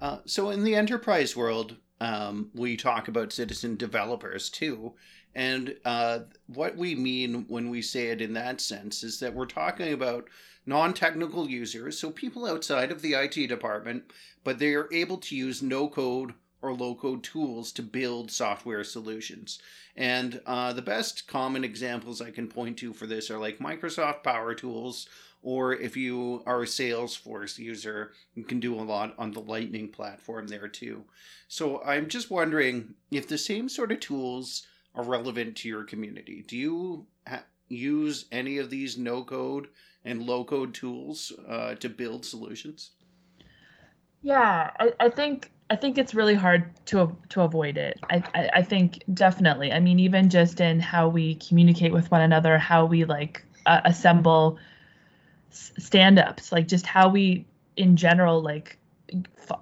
Uh, 0.00 0.18
so 0.24 0.50
in 0.50 0.64
the 0.64 0.74
enterprise 0.74 1.36
world, 1.36 1.76
um, 2.00 2.50
we 2.54 2.76
talk 2.76 3.08
about 3.08 3.32
citizen 3.32 3.76
developers 3.76 4.48
too, 4.48 4.94
and 5.34 5.76
uh, 5.84 6.20
what 6.46 6.76
we 6.76 6.94
mean 6.94 7.44
when 7.48 7.68
we 7.68 7.82
say 7.82 8.08
it 8.08 8.22
in 8.22 8.32
that 8.34 8.60
sense 8.60 9.02
is 9.02 9.20
that 9.20 9.34
we're 9.34 9.46
talking 9.46 9.92
about 9.92 10.28
non-technical 10.64 11.48
users, 11.48 11.98
so 11.98 12.10
people 12.10 12.46
outside 12.46 12.90
of 12.90 13.00
the 13.00 13.14
IT 13.14 13.46
department, 13.46 14.02
but 14.44 14.58
they 14.58 14.74
are 14.74 14.88
able 14.92 15.16
to 15.18 15.36
use 15.36 15.62
no-code 15.62 16.34
or 16.66 16.74
low 16.74 16.94
code 16.94 17.22
tools 17.22 17.70
to 17.72 17.82
build 17.82 18.30
software 18.30 18.82
solutions. 18.82 19.60
And 19.96 20.40
uh, 20.46 20.72
the 20.72 20.82
best 20.82 21.28
common 21.28 21.64
examples 21.64 22.20
I 22.20 22.30
can 22.30 22.48
point 22.48 22.76
to 22.78 22.92
for 22.92 23.06
this 23.06 23.30
are 23.30 23.38
like 23.38 23.58
Microsoft 23.58 24.22
Power 24.22 24.54
Tools, 24.54 25.08
or 25.42 25.74
if 25.74 25.96
you 25.96 26.42
are 26.44 26.62
a 26.62 26.66
Salesforce 26.66 27.56
user, 27.58 28.12
you 28.34 28.42
can 28.42 28.58
do 28.58 28.74
a 28.74 28.82
lot 28.82 29.14
on 29.16 29.30
the 29.30 29.40
Lightning 29.40 29.88
platform 29.88 30.48
there 30.48 30.68
too. 30.68 31.04
So 31.48 31.82
I'm 31.84 32.08
just 32.08 32.30
wondering 32.30 32.94
if 33.10 33.28
the 33.28 33.38
same 33.38 33.68
sort 33.68 33.92
of 33.92 34.00
tools 34.00 34.66
are 34.94 35.04
relevant 35.04 35.56
to 35.58 35.68
your 35.68 35.84
community. 35.84 36.44
Do 36.46 36.56
you 36.56 37.06
ha- 37.28 37.44
use 37.68 38.24
any 38.32 38.58
of 38.58 38.70
these 38.70 38.98
no 38.98 39.22
code 39.22 39.68
and 40.04 40.22
low 40.24 40.44
code 40.44 40.74
tools 40.74 41.32
uh, 41.48 41.76
to 41.76 41.88
build 41.88 42.24
solutions? 42.24 42.90
Yeah, 44.22 44.70
I, 44.80 44.92
I 44.98 45.08
think 45.08 45.52
I 45.68 45.76
think 45.76 45.98
it's 45.98 46.14
really 46.14 46.34
hard 46.34 46.70
to 46.86 47.16
to 47.30 47.42
avoid 47.42 47.76
it. 47.76 47.98
I, 48.08 48.22
I, 48.34 48.50
I 48.54 48.62
think 48.62 49.02
definitely. 49.12 49.72
I 49.72 49.80
mean, 49.80 49.98
even 49.98 50.30
just 50.30 50.60
in 50.60 50.78
how 50.78 51.08
we 51.08 51.34
communicate 51.36 51.92
with 51.92 52.10
one 52.10 52.20
another, 52.20 52.56
how 52.58 52.84
we 52.84 53.04
like 53.04 53.44
uh, 53.66 53.80
assemble 53.84 54.58
stand-ups, 55.50 56.52
like 56.52 56.68
just 56.68 56.86
how 56.86 57.08
we 57.08 57.46
in 57.76 57.96
general 57.96 58.40
like 58.40 58.78
f- 59.38 59.60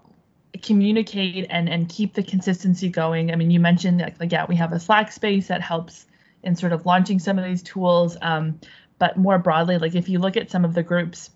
communicate 0.62 1.46
and 1.48 1.68
and 1.70 1.88
keep 1.88 2.14
the 2.14 2.22
consistency 2.22 2.90
going. 2.90 3.32
I 3.32 3.36
mean, 3.36 3.50
you 3.50 3.60
mentioned 3.60 4.00
like, 4.00 4.20
like 4.20 4.32
yeah, 4.32 4.44
we 4.46 4.56
have 4.56 4.72
a 4.72 4.80
Slack 4.80 5.10
space 5.10 5.48
that 5.48 5.62
helps 5.62 6.06
in 6.42 6.54
sort 6.54 6.72
of 6.72 6.84
launching 6.84 7.18
some 7.18 7.38
of 7.38 7.44
these 7.44 7.62
tools. 7.62 8.18
Um, 8.20 8.60
but 8.98 9.16
more 9.16 9.38
broadly, 9.38 9.78
like 9.78 9.94
if 9.94 10.08
you 10.10 10.18
look 10.18 10.36
at 10.36 10.50
some 10.50 10.64
of 10.66 10.74
the 10.74 10.82
groups, 10.82 11.30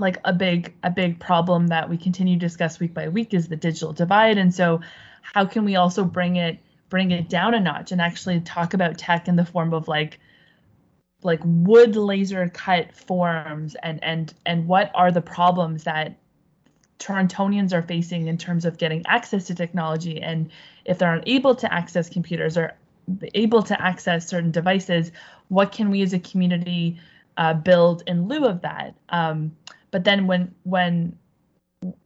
like 0.00 0.18
a 0.24 0.32
big 0.32 0.74
a 0.82 0.90
big 0.90 1.18
problem 1.18 1.68
that 1.68 1.88
we 1.88 1.96
continue 1.96 2.34
to 2.34 2.40
discuss 2.40 2.80
week 2.80 2.94
by 2.94 3.08
week 3.08 3.34
is 3.34 3.48
the 3.48 3.56
digital 3.56 3.92
divide. 3.92 4.38
And 4.38 4.54
so, 4.54 4.80
how 5.22 5.44
can 5.44 5.64
we 5.64 5.76
also 5.76 6.04
bring 6.04 6.36
it 6.36 6.58
bring 6.88 7.10
it 7.10 7.28
down 7.28 7.54
a 7.54 7.60
notch 7.60 7.92
and 7.92 8.00
actually 8.00 8.40
talk 8.40 8.74
about 8.74 8.98
tech 8.98 9.28
in 9.28 9.36
the 9.36 9.44
form 9.44 9.74
of 9.74 9.88
like 9.88 10.20
like 11.22 11.40
wood 11.44 11.96
laser 11.96 12.48
cut 12.48 12.94
forms 12.94 13.74
and 13.82 14.02
and 14.04 14.34
and 14.44 14.68
what 14.68 14.90
are 14.94 15.10
the 15.10 15.22
problems 15.22 15.84
that 15.84 16.16
Torontonians 16.98 17.72
are 17.72 17.82
facing 17.82 18.26
in 18.26 18.38
terms 18.38 18.64
of 18.64 18.78
getting 18.78 19.04
access 19.06 19.46
to 19.48 19.54
technology 19.54 20.20
and 20.22 20.50
if 20.84 20.98
they're 20.98 21.14
unable 21.14 21.54
to 21.56 21.72
access 21.72 22.08
computers 22.08 22.56
or 22.56 22.72
able 23.34 23.62
to 23.62 23.80
access 23.80 24.28
certain 24.28 24.50
devices, 24.50 25.12
what 25.48 25.72
can 25.72 25.90
we 25.90 26.02
as 26.02 26.12
a 26.12 26.18
community 26.18 26.98
uh, 27.36 27.54
build 27.54 28.02
in 28.06 28.28
lieu 28.28 28.46
of 28.46 28.62
that? 28.62 28.94
Um, 29.08 29.56
but 29.90 30.04
then 30.04 30.26
when 30.26 30.54
when 30.64 31.18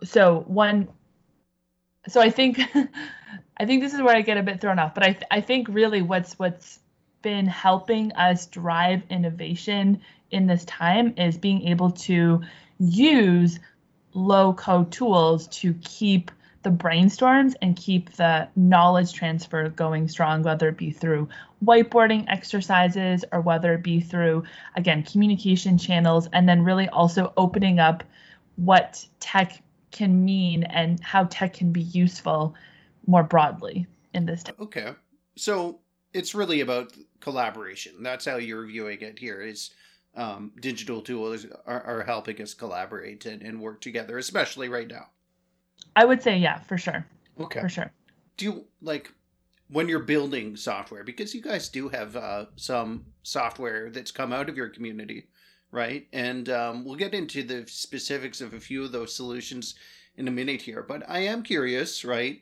so 0.02 0.44
one 0.46 0.88
so 2.08 2.20
I 2.20 2.30
think 2.30 2.60
I 3.56 3.66
think 3.66 3.82
this 3.82 3.94
is 3.94 4.00
where 4.00 4.16
I 4.16 4.22
get 4.22 4.38
a 4.38 4.42
bit 4.42 4.60
thrown 4.60 4.78
off. 4.78 4.94
But 4.94 5.04
I 5.04 5.18
I 5.30 5.40
think 5.40 5.68
really 5.68 6.02
what's 6.02 6.38
what's 6.38 6.80
been 7.22 7.46
helping 7.46 8.12
us 8.12 8.46
drive 8.46 9.02
innovation 9.10 10.00
in 10.30 10.46
this 10.46 10.64
time 10.64 11.14
is 11.16 11.36
being 11.36 11.68
able 11.68 11.90
to 11.90 12.40
use 12.78 13.58
low 14.14 14.54
code 14.54 14.90
tools 14.90 15.46
to 15.48 15.74
keep 15.74 16.30
the 16.62 16.70
brainstorms 16.70 17.54
and 17.62 17.76
keep 17.76 18.12
the 18.16 18.48
knowledge 18.54 19.12
transfer 19.12 19.68
going 19.70 20.08
strong, 20.08 20.42
whether 20.42 20.68
it 20.68 20.76
be 20.76 20.90
through 20.90 21.28
whiteboarding 21.64 22.24
exercises 22.28 23.24
or 23.32 23.40
whether 23.40 23.74
it 23.74 23.82
be 23.82 24.00
through, 24.00 24.42
again, 24.76 25.02
communication 25.02 25.78
channels, 25.78 26.28
and 26.32 26.48
then 26.48 26.62
really 26.62 26.88
also 26.90 27.32
opening 27.36 27.78
up 27.78 28.04
what 28.56 29.04
tech 29.20 29.62
can 29.90 30.24
mean 30.24 30.64
and 30.64 31.00
how 31.02 31.24
tech 31.24 31.54
can 31.54 31.72
be 31.72 31.82
useful 31.82 32.54
more 33.06 33.22
broadly 33.22 33.86
in 34.14 34.26
this 34.26 34.42
time. 34.42 34.54
Okay. 34.60 34.92
So 35.36 35.80
it's 36.12 36.34
really 36.34 36.60
about 36.60 36.92
collaboration. 37.20 38.02
That's 38.02 38.26
how 38.26 38.36
you're 38.36 38.66
viewing 38.66 39.00
it 39.00 39.18
here 39.18 39.40
is 39.40 39.70
um, 40.14 40.52
digital 40.60 41.00
tools 41.00 41.46
are, 41.66 41.82
are 41.82 42.02
helping 42.02 42.40
us 42.42 42.52
collaborate 42.52 43.24
and, 43.26 43.42
and 43.42 43.60
work 43.60 43.80
together, 43.80 44.18
especially 44.18 44.68
right 44.68 44.88
now. 44.88 45.06
I 45.96 46.04
would 46.04 46.22
say, 46.22 46.36
yeah, 46.38 46.58
for 46.60 46.78
sure. 46.78 47.06
Okay. 47.38 47.60
For 47.60 47.68
sure. 47.68 47.92
Do 48.36 48.44
you 48.44 48.64
like 48.80 49.12
when 49.70 49.88
you're 49.88 50.00
building 50.00 50.56
software, 50.56 51.04
because 51.04 51.34
you 51.34 51.40
guys 51.40 51.68
do 51.68 51.88
have 51.88 52.16
uh, 52.16 52.46
some 52.56 53.04
software 53.22 53.90
that's 53.90 54.10
come 54.10 54.32
out 54.32 54.48
of 54.48 54.56
your 54.56 54.68
community, 54.68 55.28
right? 55.70 56.08
And 56.12 56.48
um, 56.48 56.84
we'll 56.84 56.96
get 56.96 57.14
into 57.14 57.42
the 57.42 57.64
specifics 57.66 58.40
of 58.40 58.52
a 58.52 58.60
few 58.60 58.82
of 58.82 58.92
those 58.92 59.14
solutions 59.14 59.76
in 60.16 60.26
a 60.26 60.32
minute 60.32 60.62
here. 60.62 60.82
But 60.82 61.08
I 61.08 61.20
am 61.20 61.42
curious, 61.42 62.04
right? 62.04 62.40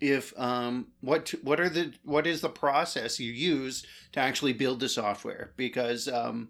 If 0.00 0.32
um, 0.38 0.86
what 1.02 1.34
what 1.42 1.60
are 1.60 1.68
the 1.68 1.92
what 2.04 2.26
is 2.26 2.40
the 2.40 2.48
process 2.48 3.20
you 3.20 3.32
use 3.32 3.84
to 4.12 4.20
actually 4.20 4.54
build 4.54 4.80
the 4.80 4.88
software? 4.88 5.52
Because 5.56 6.08
um, 6.08 6.48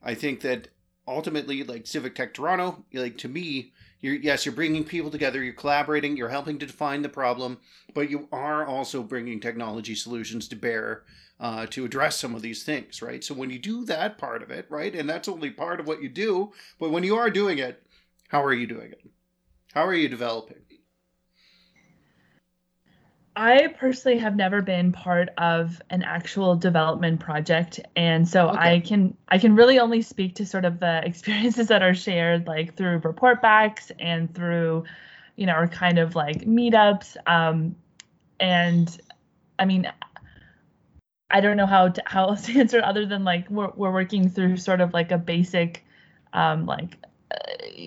I 0.00 0.14
think 0.14 0.42
that 0.42 0.68
ultimately, 1.08 1.64
like 1.64 1.88
Civic 1.88 2.14
Tech 2.14 2.34
Toronto, 2.34 2.84
like 2.92 3.18
to 3.18 3.28
me, 3.28 3.72
you're 4.04 4.16
yes, 4.16 4.44
you're 4.44 4.54
bringing 4.54 4.84
people 4.84 5.10
together, 5.10 5.42
you're 5.42 5.54
collaborating, 5.54 6.14
you're 6.14 6.28
helping 6.28 6.58
to 6.58 6.66
define 6.66 7.00
the 7.00 7.08
problem, 7.08 7.58
but 7.94 8.10
you 8.10 8.28
are 8.30 8.66
also 8.66 9.02
bringing 9.02 9.40
technology 9.40 9.94
solutions 9.94 10.46
to 10.48 10.56
bear 10.56 11.04
uh, 11.40 11.64
to 11.70 11.86
address 11.86 12.18
some 12.18 12.34
of 12.34 12.42
these 12.42 12.64
things, 12.64 13.00
right? 13.00 13.24
So 13.24 13.32
when 13.34 13.48
you 13.48 13.58
do 13.58 13.86
that 13.86 14.18
part 14.18 14.42
of 14.42 14.50
it, 14.50 14.66
right, 14.68 14.94
and 14.94 15.08
that's 15.08 15.26
only 15.26 15.50
part 15.50 15.80
of 15.80 15.86
what 15.86 16.02
you 16.02 16.10
do, 16.10 16.52
but 16.78 16.90
when 16.90 17.02
you 17.02 17.16
are 17.16 17.30
doing 17.30 17.56
it, 17.56 17.82
how 18.28 18.44
are 18.44 18.52
you 18.52 18.66
doing 18.66 18.92
it? 18.92 19.00
How 19.72 19.86
are 19.86 19.94
you 19.94 20.10
developing? 20.10 20.63
I 23.36 23.66
personally 23.78 24.18
have 24.18 24.36
never 24.36 24.62
been 24.62 24.92
part 24.92 25.30
of 25.38 25.82
an 25.90 26.04
actual 26.04 26.54
development 26.54 27.18
project 27.18 27.80
and 27.96 28.28
so 28.28 28.48
okay. 28.50 28.76
I 28.76 28.80
can 28.80 29.16
I 29.28 29.38
can 29.38 29.56
really 29.56 29.80
only 29.80 30.02
speak 30.02 30.36
to 30.36 30.46
sort 30.46 30.64
of 30.64 30.78
the 30.78 31.00
experiences 31.04 31.68
that 31.68 31.82
are 31.82 31.94
shared 31.94 32.46
like 32.46 32.76
through 32.76 32.98
report 32.98 33.42
backs 33.42 33.90
and 33.98 34.32
through 34.32 34.84
you 35.36 35.46
know 35.46 35.56
or 35.56 35.66
kind 35.66 35.98
of 35.98 36.14
like 36.14 36.44
meetups 36.44 37.16
um 37.26 37.74
and 38.38 39.00
I 39.58 39.64
mean 39.64 39.90
I 41.30 41.40
don't 41.40 41.56
know 41.56 41.66
how 41.66 41.88
to, 41.88 42.02
how 42.06 42.28
else 42.28 42.46
to 42.46 42.52
answer 42.60 42.80
other 42.84 43.04
than 43.04 43.24
like 43.24 43.50
we're 43.50 43.72
we're 43.74 43.92
working 43.92 44.28
through 44.28 44.58
sort 44.58 44.80
of 44.80 44.92
like 44.92 45.10
a 45.10 45.18
basic 45.18 45.84
um 46.32 46.66
like 46.66 46.98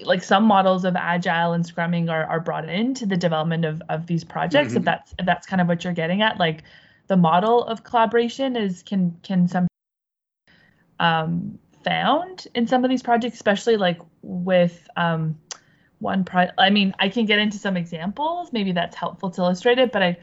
like 0.04 0.24
some 0.24 0.44
models 0.44 0.86
of 0.86 0.96
agile 0.96 1.54
and 1.54 1.64
scrumming 1.64 2.10
are, 2.10 2.26
are 2.26 2.40
brought 2.40 2.68
into 2.70 3.06
the 3.06 3.18
development 3.18 3.66
of, 3.66 3.82
of 3.90 4.08
these 4.08 4.24
projects 4.24 4.70
mm-hmm. 4.70 4.78
if 4.78 4.84
that's 4.84 5.14
if 5.20 5.26
that's 5.26 5.48
kind 5.48 5.62
of 5.62 5.68
what 5.68 5.84
you're 5.84 5.94
getting 5.94 6.22
at. 6.22 6.38
Like 6.38 6.64
the 7.08 7.18
model 7.18 7.64
of 7.66 7.84
collaboration 7.84 8.56
is 8.56 8.84
can 8.84 9.18
can 9.24 9.48
some 9.48 9.68
um, 11.00 11.58
found 11.84 12.48
in 12.56 12.68
some 12.68 12.84
of 12.84 12.90
these 12.90 13.04
projects 13.04 13.36
especially 13.36 13.78
like 13.78 14.00
with 14.22 14.88
um, 14.98 15.38
one 16.00 16.24
pro 16.24 16.48
i 16.58 16.70
mean 16.70 16.94
i 17.00 17.08
can 17.08 17.26
get 17.26 17.40
into 17.40 17.58
some 17.58 17.78
examples. 17.78 18.52
Maybe 18.52 18.72
that's 18.72 18.96
helpful 18.96 19.32
to 19.32 19.42
illustrate 19.42 19.80
it 19.80 19.92
but 19.92 20.04
i 20.04 20.18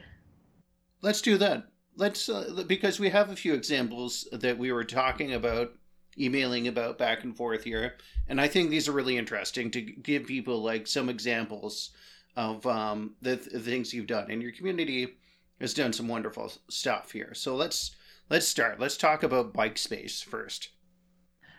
let's 1.01 1.21
do 1.21 1.37
that. 1.37 1.67
Let's 1.97 2.27
uh, 2.27 2.63
because 2.67 2.99
we 2.99 3.09
have 3.09 3.29
a 3.29 3.35
few 3.35 3.53
examples 3.53 4.27
that 4.31 4.57
we 4.57 4.71
were 4.71 4.83
talking 4.83 5.33
about 5.33 5.71
emailing 6.19 6.67
about 6.67 6.97
back 6.97 7.23
and 7.23 7.35
forth 7.35 7.63
here, 7.63 7.95
and 8.27 8.39
I 8.39 8.47
think 8.47 8.69
these 8.69 8.87
are 8.87 8.93
really 8.93 9.17
interesting 9.17 9.71
to 9.71 9.81
give 9.81 10.25
people 10.25 10.61
like 10.61 10.87
some 10.87 11.09
examples 11.09 11.91
of 12.35 12.65
um, 12.65 13.15
the, 13.21 13.37
th- 13.37 13.51
the 13.51 13.59
things 13.59 13.93
you've 13.93 14.07
done, 14.07 14.29
and 14.29 14.41
your 14.41 14.51
community 14.51 15.17
has 15.59 15.73
done 15.73 15.93
some 15.93 16.07
wonderful 16.07 16.51
stuff 16.69 17.11
here. 17.11 17.33
So 17.33 17.55
let's 17.55 17.95
let's 18.29 18.47
start. 18.47 18.79
Let's 18.79 18.97
talk 18.97 19.23
about 19.23 19.53
bike 19.53 19.77
space 19.77 20.21
first. 20.21 20.69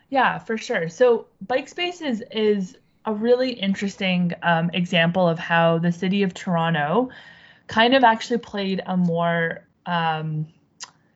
Yeah, 0.09 0.39
for 0.39 0.57
sure. 0.57 0.89
So 0.89 1.27
bike 1.47 1.69
space 1.69 2.01
is 2.01 2.23
is 2.31 2.77
a 3.05 3.15
really 3.15 3.53
interesting 3.53 4.33
um, 4.43 4.71
example 4.75 5.29
of 5.29 5.39
how 5.39 5.79
the 5.79 5.93
city 5.93 6.23
of 6.23 6.35
Toronto 6.35 7.09
kind 7.69 7.95
of 7.95 8.05
actually 8.05 8.39
played 8.39 8.83
a 8.87 8.97
more 8.97 9.67
um, 9.87 10.47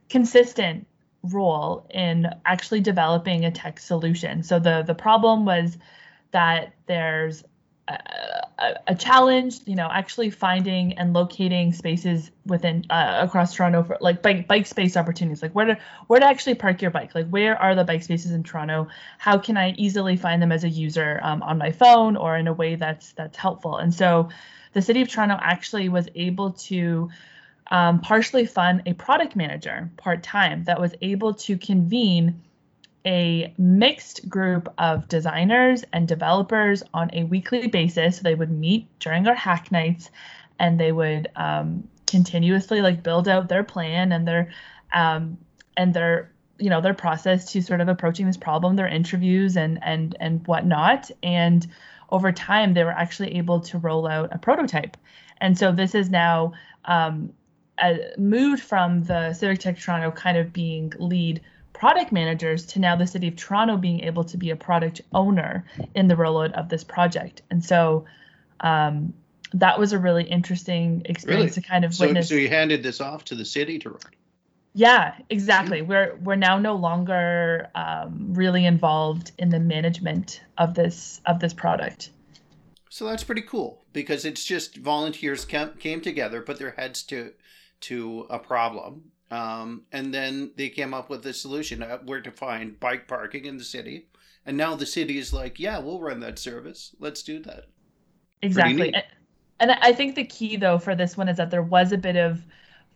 consistent 0.09 0.87
role 1.22 1.86
in 1.90 2.28
actually 2.44 2.80
developing 2.80 3.44
a 3.44 3.50
tech 3.50 3.78
solution. 3.78 4.42
So 4.42 4.58
the 4.58 4.82
the 4.86 4.94
problem 4.94 5.44
was 5.44 5.76
that 6.32 6.74
there's 6.86 7.44
a, 8.58 8.74
a, 8.88 8.94
challenge, 8.94 9.60
you 9.66 9.74
know, 9.74 9.88
actually 9.90 10.30
finding 10.30 10.98
and 10.98 11.12
locating 11.12 11.72
spaces 11.72 12.30
within 12.46 12.84
uh, 12.90 13.18
across 13.22 13.54
Toronto 13.54 13.82
for 13.82 13.98
like 14.00 14.22
bike 14.22 14.46
bike 14.46 14.66
space 14.66 14.96
opportunities. 14.96 15.42
Like 15.42 15.52
where 15.52 15.66
to 15.66 15.78
where 16.06 16.20
to 16.20 16.26
actually 16.26 16.54
park 16.54 16.82
your 16.82 16.90
bike. 16.90 17.14
Like 17.14 17.28
where 17.28 17.60
are 17.60 17.74
the 17.74 17.84
bike 17.84 18.02
spaces 18.02 18.32
in 18.32 18.42
Toronto? 18.42 18.88
How 19.18 19.38
can 19.38 19.56
I 19.56 19.72
easily 19.72 20.16
find 20.16 20.40
them 20.40 20.52
as 20.52 20.64
a 20.64 20.68
user 20.68 21.20
um, 21.22 21.42
on 21.42 21.58
my 21.58 21.72
phone 21.72 22.16
or 22.16 22.36
in 22.36 22.46
a 22.46 22.52
way 22.52 22.76
that's 22.76 23.12
that's 23.12 23.36
helpful? 23.36 23.76
And 23.76 23.92
so 23.92 24.28
the 24.72 24.82
city 24.82 25.02
of 25.02 25.08
Toronto 25.08 25.38
actually 25.40 25.88
was 25.88 26.08
able 26.14 26.52
to 26.52 27.10
um, 27.70 28.00
partially 28.00 28.46
fund 28.46 28.82
a 28.86 28.94
product 28.94 29.36
manager 29.36 29.90
part 29.96 30.22
time 30.22 30.64
that 30.64 30.80
was 30.80 30.94
able 31.02 31.34
to 31.34 31.56
convene 31.56 32.42
a 33.06 33.54
mixed 33.56 34.28
group 34.28 34.72
of 34.76 35.08
designers 35.08 35.84
and 35.92 36.06
developers 36.06 36.82
on 36.92 37.10
a 37.12 37.24
weekly 37.24 37.68
basis. 37.68 38.16
So 38.16 38.22
they 38.22 38.34
would 38.34 38.50
meet 38.50 38.86
during 38.98 39.26
our 39.26 39.34
hack 39.34 39.72
nights 39.72 40.10
and 40.58 40.78
they 40.78 40.92
would 40.92 41.28
um, 41.36 41.88
continuously 42.06 42.82
like 42.82 43.02
build 43.02 43.28
out 43.28 43.48
their 43.48 43.64
plan 43.64 44.12
and 44.12 44.26
their 44.26 44.52
um, 44.92 45.38
and 45.76 45.94
their 45.94 46.30
you 46.58 46.68
know 46.68 46.80
their 46.80 46.94
process 46.94 47.50
to 47.52 47.62
sort 47.62 47.80
of 47.80 47.88
approaching 47.88 48.26
this 48.26 48.36
problem, 48.36 48.76
their 48.76 48.88
interviews 48.88 49.56
and 49.56 49.78
and 49.82 50.16
and 50.20 50.46
whatnot. 50.46 51.10
And 51.22 51.66
over 52.10 52.32
time, 52.32 52.74
they 52.74 52.84
were 52.84 52.90
actually 52.90 53.36
able 53.38 53.60
to 53.60 53.78
roll 53.78 54.06
out 54.06 54.34
a 54.34 54.38
prototype. 54.38 54.96
And 55.40 55.56
so 55.56 55.72
this 55.72 55.94
is 55.94 56.10
now 56.10 56.52
um, 56.84 57.32
uh, 57.80 57.94
moved 58.18 58.62
from 58.62 59.04
the 59.04 59.32
Civic 59.32 59.60
Tech 59.60 59.78
Toronto 59.78 60.10
kind 60.10 60.37
of 60.37 60.52
being 60.52 60.92
lead 60.99 61.40
product 61.72 62.12
managers 62.12 62.66
to 62.66 62.78
now 62.78 62.94
the 62.94 63.06
city 63.06 63.28
of 63.28 63.37
Toronto 63.37 63.76
being 63.76 64.00
able 64.00 64.25
to 64.25 64.37
be 64.37 64.50
a 64.50 64.56
product 64.56 65.00
owner 65.12 65.64
in 65.94 66.08
the 66.08 66.14
rollout 66.14 66.52
of 66.52 66.68
this 66.68 66.84
project. 66.84 67.42
And 67.50 67.64
so 67.64 68.04
um, 68.60 69.14
that 69.54 69.78
was 69.78 69.92
a 69.92 69.99
really 69.99 70.25
interesting 70.25 71.02
experience 71.06 71.52
really? 71.56 71.62
to 71.62 71.68
kind 71.68 71.84
of 71.84 71.94
so, 71.94 72.06
witness. 72.06 72.28
So 72.28 72.34
you 72.34 72.49
handed 72.49 72.82
this 72.82 73.00
off 73.00 73.25
to 73.26 73.34
the 73.34 73.44
city 73.44 73.78
to 73.78 73.90
run? 73.90 74.00
Yeah, 74.72 75.14
exactly. 75.30 75.82
We're 75.82 76.16
we're 76.22 76.37
now 76.37 76.58
no 76.58 76.76
longer 76.76 77.68
um, 77.75 78.34
really 78.34 78.64
involved 78.64 79.32
in 79.38 79.49
the 79.49 79.58
management 79.58 80.42
of 80.58 80.75
this 80.75 81.20
of 81.26 81.40
this 81.40 81.52
product. 81.52 82.10
So 82.88 83.06
that's 83.06 83.25
pretty 83.25 83.42
cool 83.42 83.84
because 83.92 84.25
it's 84.25 84.44
just 84.44 84.76
volunteers 84.76 85.44
came, 85.44 85.70
came 85.78 86.00
together, 86.00 86.40
put 86.40 86.58
their 86.58 86.72
heads 86.72 87.02
to 87.04 87.32
to 87.80 88.26
a 88.30 88.38
problem, 88.38 89.02
um, 89.30 89.82
and 89.92 90.12
then 90.12 90.52
they 90.56 90.68
came 90.68 90.92
up 90.92 91.08
with 91.10 91.25
a 91.26 91.32
solution 91.32 91.82
uh, 91.82 91.99
where 92.04 92.20
to 92.20 92.30
find 92.30 92.78
bike 92.80 93.06
parking 93.08 93.44
in 93.44 93.56
the 93.56 93.64
city. 93.64 94.08
And 94.46 94.56
now 94.56 94.75
the 94.75 94.87
city 94.87 95.18
is 95.18 95.32
like, 95.32 95.60
yeah, 95.60 95.78
we'll 95.78 96.00
run 96.00 96.20
that 96.20 96.38
service. 96.38 96.94
Let's 96.99 97.22
do 97.22 97.40
that. 97.40 97.66
Exactly. 98.42 98.92
And 99.60 99.70
I 99.70 99.92
think 99.92 100.14
the 100.14 100.25
key 100.25 100.56
though 100.56 100.78
for 100.78 100.94
this 100.94 101.16
one 101.16 101.28
is 101.28 101.37
that 101.37 101.50
there 101.50 101.62
was 101.62 101.92
a 101.92 101.99
bit 101.99 102.16
of 102.16 102.40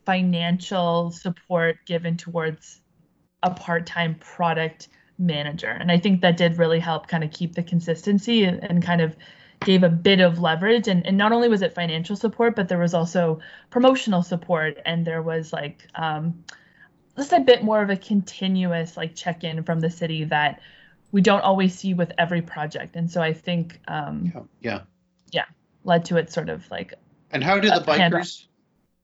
financial 0.06 1.10
support 1.10 1.76
given 1.86 2.16
towards 2.16 2.80
a 3.42 3.50
part-time 3.50 4.14
product 4.20 4.88
manager. 5.18 5.68
And 5.68 5.92
I 5.92 5.98
think 5.98 6.22
that 6.22 6.36
did 6.38 6.58
really 6.58 6.80
help 6.80 7.06
kind 7.06 7.22
of 7.22 7.30
keep 7.30 7.54
the 7.54 7.62
consistency 7.62 8.44
and, 8.44 8.64
and 8.64 8.82
kind 8.82 9.02
of 9.02 9.14
gave 9.60 9.82
a 9.82 9.88
bit 9.88 10.20
of 10.20 10.38
leverage. 10.38 10.88
And, 10.88 11.06
and 11.06 11.16
not 11.16 11.32
only 11.32 11.48
was 11.48 11.62
it 11.62 11.74
financial 11.74 12.16
support 12.16 12.56
but 12.56 12.68
there 12.68 12.78
was 12.78 12.94
also 12.94 13.40
promotional 13.70 14.22
support. 14.22 14.78
And 14.84 15.06
there 15.06 15.22
was 15.22 15.52
like 15.52 15.86
um, 15.94 16.44
just 17.16 17.32
a 17.32 17.40
bit 17.40 17.62
more 17.62 17.82
of 17.82 17.90
a 17.90 17.96
continuous 17.96 18.96
like 18.96 19.14
check-in 19.14 19.62
from 19.64 19.80
the 19.80 19.90
city 19.90 20.24
that 20.24 20.60
we 21.12 21.20
don't 21.20 21.42
always 21.42 21.74
see 21.74 21.94
with 21.94 22.12
every 22.18 22.42
project. 22.42 22.96
And 22.96 23.10
so 23.10 23.22
i 23.22 23.32
think 23.32 23.80
um, 23.88 24.32
yeah, 24.34 24.42
yeah. 24.60 24.80
yeah 25.32 25.44
led 25.84 26.04
to 26.06 26.16
it 26.16 26.32
sort 26.32 26.48
of 26.48 26.68
like 26.70 26.94
and 27.30 27.42
how 27.42 27.58
do 27.58 27.68
the 27.68 27.84
bikers 27.86 28.46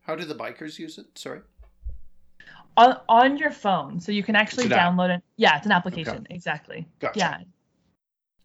how 0.03 0.17
do 0.17 0.25
the 0.25 0.35
bikers 0.35 0.79
use 0.79 0.99
it? 0.99 1.07
Sorry? 1.17 1.41
On 2.77 2.97
on 3.09 3.37
your 3.37 3.51
phone. 3.53 4.01
So 4.01 4.11
you 4.11 4.23
can 4.23 4.35
actually 4.35 4.69
download 4.69 5.17
it. 5.17 5.23
Yeah 5.37 5.57
it's 5.57 5.67
an 5.67 5.73
application. 5.73 6.19
Okay. 6.19 6.35
exactly. 6.35 6.89
Gotcha. 6.99 7.19
yeah 7.19 7.39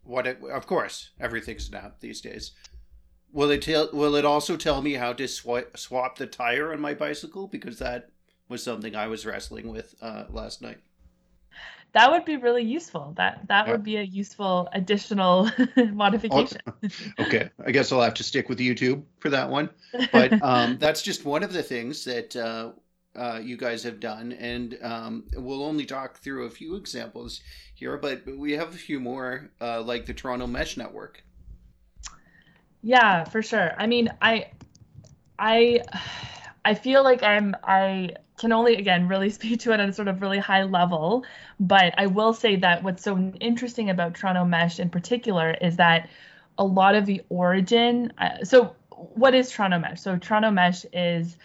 what 0.06 0.28
it, 0.28 0.40
of 0.44 0.68
course 0.68 1.12
everything's 1.20 1.68
an 1.70 1.76
app 1.76 2.00
these 2.00 2.22
days. 2.22 2.52
Will 3.32 3.52
it 3.52 3.62
tell 3.62 3.90
will 3.92 4.16
it 4.16 4.26
also 4.26 4.56
tell 4.56 4.82
me 4.82 4.94
how 4.94 5.14
to 5.14 5.28
sw- 5.28 5.70
swap 5.76 6.18
the 6.18 6.28
tire 6.28 6.72
on 6.72 6.80
my 6.80 6.94
bicycle? 6.94 7.48
Because 7.48 7.80
that 7.80 8.10
was 8.48 8.64
something 8.64 8.96
i 8.96 9.08
was 9.08 9.26
wrestling 9.26 9.72
with 9.72 9.96
uh, 10.02 10.26
last 10.30 10.62
night. 10.62 10.78
That 11.94 12.12
would 12.12 12.26
be 12.26 12.36
really 12.36 12.64
useful. 12.64 13.14
That 13.16 13.48
that 13.48 13.66
yeah. 13.66 13.72
would 13.72 13.84
be 13.84 13.98
a 13.98 14.04
useful 14.04 14.68
additional 14.74 15.50
modification. 15.78 16.60
Oh, 16.68 16.74
okay. 17.20 17.50
I 17.66 17.72
guess 17.72 17.92
i'll 17.92 18.02
have 18.02 18.14
to 18.16 18.24
stick 18.24 18.50
with 18.50 18.60
youtube 18.60 19.04
for 19.20 19.30
that 19.30 19.50
one. 19.50 19.70
But 20.12 20.42
um, 20.44 20.78
that's 20.78 21.02
just 21.02 21.26
one 21.26 21.44
of 21.44 21.54
the 21.54 21.64
things 21.64 22.04
that 22.06 22.36
uh, 22.36 22.72
uh, 23.16 23.40
you 23.44 23.58
guys 23.58 23.84
have 23.84 24.00
done, 24.00 24.32
and 24.34 24.78
um, 24.82 25.24
we'll 25.36 25.64
only 25.64 25.86
talk 25.86 26.18
through 26.18 26.46
a 26.46 26.50
few 26.50 26.76
examples 26.76 27.42
here, 27.74 27.98
but 27.98 28.22
we 28.26 28.54
have 28.54 28.70
a 28.70 28.78
few 28.78 29.00
more, 29.00 29.50
uh, 29.62 29.82
like 29.82 30.06
the 30.06 30.14
Toronto 30.14 30.48
Mesh 30.48 30.78
Network. 30.78 31.24
Yeah, 32.82 33.24
for 33.24 33.42
sure. 33.42 33.74
I 33.78 33.88
mean, 33.88 34.12
I, 34.22 34.52
I, 35.40 35.82
I 36.64 36.74
feel 36.76 37.04
like 37.04 37.24
I'm 37.24 37.56
I 37.64 38.12
can 38.38 38.52
only 38.52 38.76
again 38.76 39.08
really 39.08 39.30
speak 39.40 39.60
to 39.62 39.72
it 39.72 39.80
at 39.80 39.90
a 39.90 39.94
sort 39.94 40.08
of 40.08 40.22
really 40.22 40.40
high 40.40 40.64
level, 40.64 41.26
but 41.60 41.94
I 41.98 42.08
will 42.08 42.34
say 42.34 42.56
that 42.58 42.84
what's 42.84 43.04
so 43.04 43.18
interesting 43.40 43.90
about 43.90 44.16
Toronto 44.16 44.46
Mesh 44.46 44.80
in 44.80 44.90
particular 44.90 45.56
is 45.62 45.78
that 45.78 46.10
a 46.58 46.66
lot 46.66 46.96
of 46.96 47.06
the 47.06 47.22
origin. 47.30 48.14
Uh, 48.18 48.44
so, 48.44 48.76
what 48.90 49.36
is 49.36 49.52
Toronto 49.52 49.80
Mesh? 49.80 50.02
So, 50.02 50.18
Toronto 50.18 50.52
Mesh 50.52 50.86
is 50.94 51.38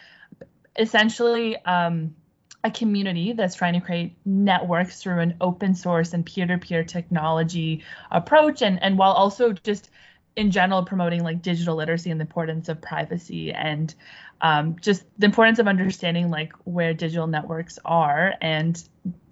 essentially 0.77 1.57
um, 1.65 2.15
a 2.63 2.71
community 2.71 3.33
that's 3.33 3.55
trying 3.55 3.75
to 3.75 3.81
create 3.81 4.15
networks 4.25 5.03
through 5.03 5.21
an 5.21 5.37
open 5.41 5.75
source 5.75 6.13
and 6.13 6.27
peer-to-peer 6.27 6.85
technology 6.85 7.83
approach 8.11 8.63
and 8.63 8.83
and 8.83 8.99
while 8.99 9.13
also 9.13 9.53
just 9.53 9.91
in 10.37 10.51
general 10.51 10.85
promoting 10.85 11.25
like 11.25 11.43
digital 11.43 11.77
literacy 11.77 12.11
and 12.11 12.21
the 12.21 12.25
importance 12.25 12.69
of 12.69 12.81
privacy 12.81 13.53
and 13.53 13.95
um, 14.43 14.77
just 14.81 15.05
the 15.19 15.27
importance 15.27 15.59
of 15.59 15.69
understanding 15.69 16.31
like 16.31 16.53
where 16.65 16.95
digital 16.95 17.27
networks 17.27 17.79
are 17.85 18.35
and 18.41 18.83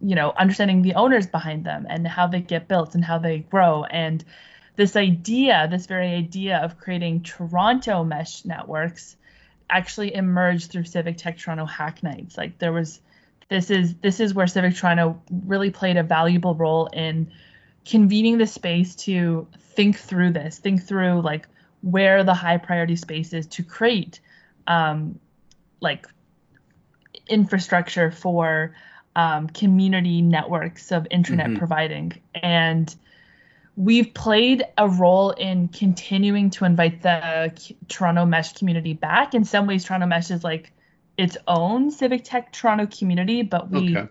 you 0.02 0.14
know 0.14 0.32
understanding 0.36 0.82
the 0.82 0.94
owners 0.94 1.26
behind 1.26 1.64
them 1.64 1.86
and 1.88 2.06
how 2.06 2.26
they 2.26 2.40
get 2.40 2.68
built 2.68 2.94
and 2.94 3.04
how 3.04 3.18
they 3.18 3.38
grow. 3.38 3.84
And 3.84 4.24
this 4.76 4.96
idea 4.96 5.66
this 5.70 5.86
very 5.86 6.08
idea 6.08 6.58
of 6.58 6.78
creating 6.78 7.22
toronto 7.22 8.04
mesh 8.04 8.44
networks 8.44 9.16
actually 9.70 10.14
emerged 10.14 10.70
through 10.70 10.84
Civic 10.84 11.16
Tech 11.16 11.38
Toronto 11.38 11.66
Hack 11.66 12.02
Nights. 12.02 12.36
Like 12.36 12.58
there 12.58 12.72
was 12.72 13.00
this 13.48 13.70
is 13.70 13.94
this 13.96 14.20
is 14.20 14.34
where 14.34 14.46
Civic 14.46 14.76
Toronto 14.76 15.20
really 15.46 15.70
played 15.70 15.96
a 15.96 16.02
valuable 16.02 16.54
role 16.54 16.86
in 16.86 17.30
convening 17.84 18.38
the 18.38 18.46
space 18.46 18.94
to 18.94 19.46
think 19.58 19.96
through 19.96 20.32
this, 20.32 20.58
think 20.58 20.82
through 20.82 21.22
like 21.22 21.48
where 21.82 22.24
the 22.24 22.34
high 22.34 22.58
priority 22.58 22.96
spaces 22.96 23.46
to 23.46 23.62
create 23.62 24.20
um, 24.66 25.18
like 25.80 26.06
infrastructure 27.28 28.10
for 28.10 28.74
um, 29.16 29.48
community 29.48 30.22
networks 30.22 30.92
of 30.92 31.06
internet 31.10 31.46
mm-hmm. 31.46 31.58
providing 31.58 32.12
and 32.34 32.94
we've 33.78 34.12
played 34.12 34.64
a 34.76 34.88
role 34.88 35.30
in 35.30 35.68
continuing 35.68 36.50
to 36.50 36.64
invite 36.64 37.00
the 37.00 37.72
Toronto 37.86 38.26
Mesh 38.26 38.52
community 38.54 38.92
back. 38.92 39.34
In 39.34 39.44
some 39.44 39.68
ways, 39.68 39.84
Toronto 39.84 40.06
Mesh 40.06 40.32
is 40.32 40.42
like 40.42 40.72
its 41.16 41.36
own 41.46 41.92
Civic 41.92 42.24
Tech 42.24 42.52
Toronto 42.52 42.86
community, 42.86 43.42
but 43.42 43.70
we 43.70 43.96
okay. 43.96 44.08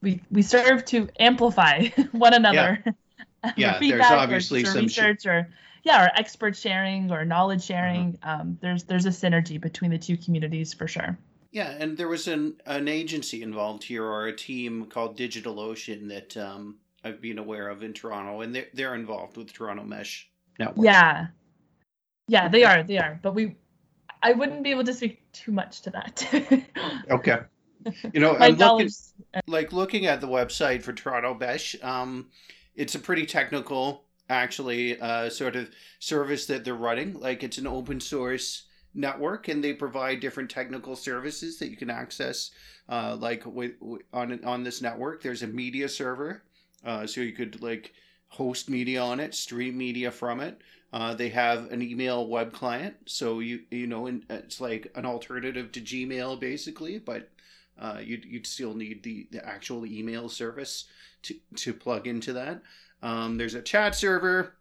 we 0.00 0.22
we 0.30 0.42
serve 0.42 0.84
to 0.86 1.08
amplify 1.18 1.88
one 2.12 2.32
another. 2.32 2.82
Yeah, 2.84 3.52
yeah 3.56 3.78
there's 3.80 4.06
obviously 4.06 4.62
or, 4.62 4.66
some 4.66 4.82
research 4.82 5.22
sh- 5.22 5.26
or 5.26 5.48
yeah, 5.82 6.04
or 6.04 6.10
expert 6.14 6.56
sharing 6.56 7.10
or 7.10 7.24
knowledge 7.24 7.64
sharing. 7.64 8.18
Uh-huh. 8.22 8.42
Um, 8.42 8.58
there's 8.62 8.84
there's 8.84 9.06
a 9.06 9.10
synergy 9.10 9.60
between 9.60 9.90
the 9.90 9.98
two 9.98 10.16
communities 10.16 10.72
for 10.72 10.86
sure. 10.86 11.18
Yeah, 11.50 11.70
and 11.70 11.96
there 11.96 12.08
was 12.08 12.28
an 12.28 12.60
an 12.66 12.86
agency 12.86 13.42
involved 13.42 13.82
here 13.82 14.04
or 14.04 14.26
a 14.28 14.36
team 14.36 14.86
called 14.86 15.18
DigitalOcean 15.18 16.08
that 16.08 16.36
um, 16.36 16.76
I've 17.04 17.20
been 17.20 17.38
aware 17.38 17.68
of 17.68 17.82
in 17.82 17.92
Toronto, 17.92 18.40
and 18.40 18.54
they're 18.54 18.66
they're 18.74 18.94
involved 18.94 19.36
with 19.36 19.52
Toronto 19.52 19.84
Mesh 19.84 20.28
Network. 20.58 20.84
Yeah, 20.84 21.26
yeah, 22.28 22.48
they 22.48 22.64
are. 22.64 22.82
They 22.82 22.98
are. 22.98 23.18
But 23.22 23.34
we, 23.34 23.56
I 24.22 24.32
wouldn't 24.32 24.62
be 24.62 24.70
able 24.70 24.84
to 24.84 24.94
speak 24.94 25.30
too 25.32 25.52
much 25.52 25.82
to 25.82 25.90
that. 25.90 26.64
okay. 27.10 27.38
You 28.12 28.20
know, 28.20 28.36
I'm 28.36 28.56
looking, 28.56 28.90
like 29.46 29.72
looking 29.72 30.06
at 30.06 30.20
the 30.20 30.28
website 30.28 30.82
for 30.82 30.92
Toronto 30.92 31.34
Mesh. 31.34 31.76
Um, 31.82 32.26
it's 32.74 32.94
a 32.94 32.98
pretty 32.98 33.24
technical, 33.24 34.04
actually, 34.28 35.00
uh, 35.00 35.30
sort 35.30 35.56
of 35.56 35.70
service 36.00 36.46
that 36.46 36.64
they're 36.64 36.74
running. 36.74 37.18
Like 37.18 37.42
it's 37.42 37.58
an 37.58 37.66
open 37.66 38.00
source 38.00 38.64
network, 38.94 39.48
and 39.48 39.62
they 39.62 39.72
provide 39.72 40.20
different 40.20 40.50
technical 40.50 40.96
services 40.96 41.58
that 41.58 41.70
you 41.70 41.76
can 41.76 41.88
access. 41.90 42.50
Uh, 42.88 43.16
like 43.18 43.46
with, 43.46 43.72
on 44.12 44.44
on 44.44 44.64
this 44.64 44.82
network, 44.82 45.22
there's 45.22 45.42
a 45.42 45.46
media 45.46 45.88
server 45.88 46.42
uh, 46.84 47.06
so 47.06 47.20
you 47.20 47.32
could 47.32 47.62
like 47.62 47.92
host 48.28 48.68
media 48.68 49.02
on 49.02 49.20
it, 49.20 49.34
stream 49.34 49.76
media 49.76 50.10
from 50.10 50.40
it. 50.40 50.60
Uh, 50.92 51.14
they 51.14 51.28
have 51.28 51.70
an 51.70 51.82
email 51.82 52.26
web 52.26 52.52
client, 52.52 52.94
so 53.06 53.40
you 53.40 53.60
you 53.70 53.86
know 53.86 54.06
and 54.06 54.24
it's 54.30 54.60
like 54.60 54.90
an 54.94 55.04
alternative 55.04 55.70
to 55.72 55.80
Gmail 55.80 56.40
basically, 56.40 56.98
but 56.98 57.30
uh, 57.78 57.98
you'd 58.02 58.24
you'd 58.24 58.46
still 58.46 58.74
need 58.74 59.02
the, 59.02 59.28
the 59.30 59.44
actual 59.46 59.84
email 59.84 60.28
service 60.28 60.86
to 61.22 61.34
to 61.56 61.74
plug 61.74 62.06
into 62.06 62.32
that. 62.32 62.62
Um, 63.02 63.36
there's 63.36 63.54
a 63.54 63.62
chat 63.62 63.94
server. 63.94 64.54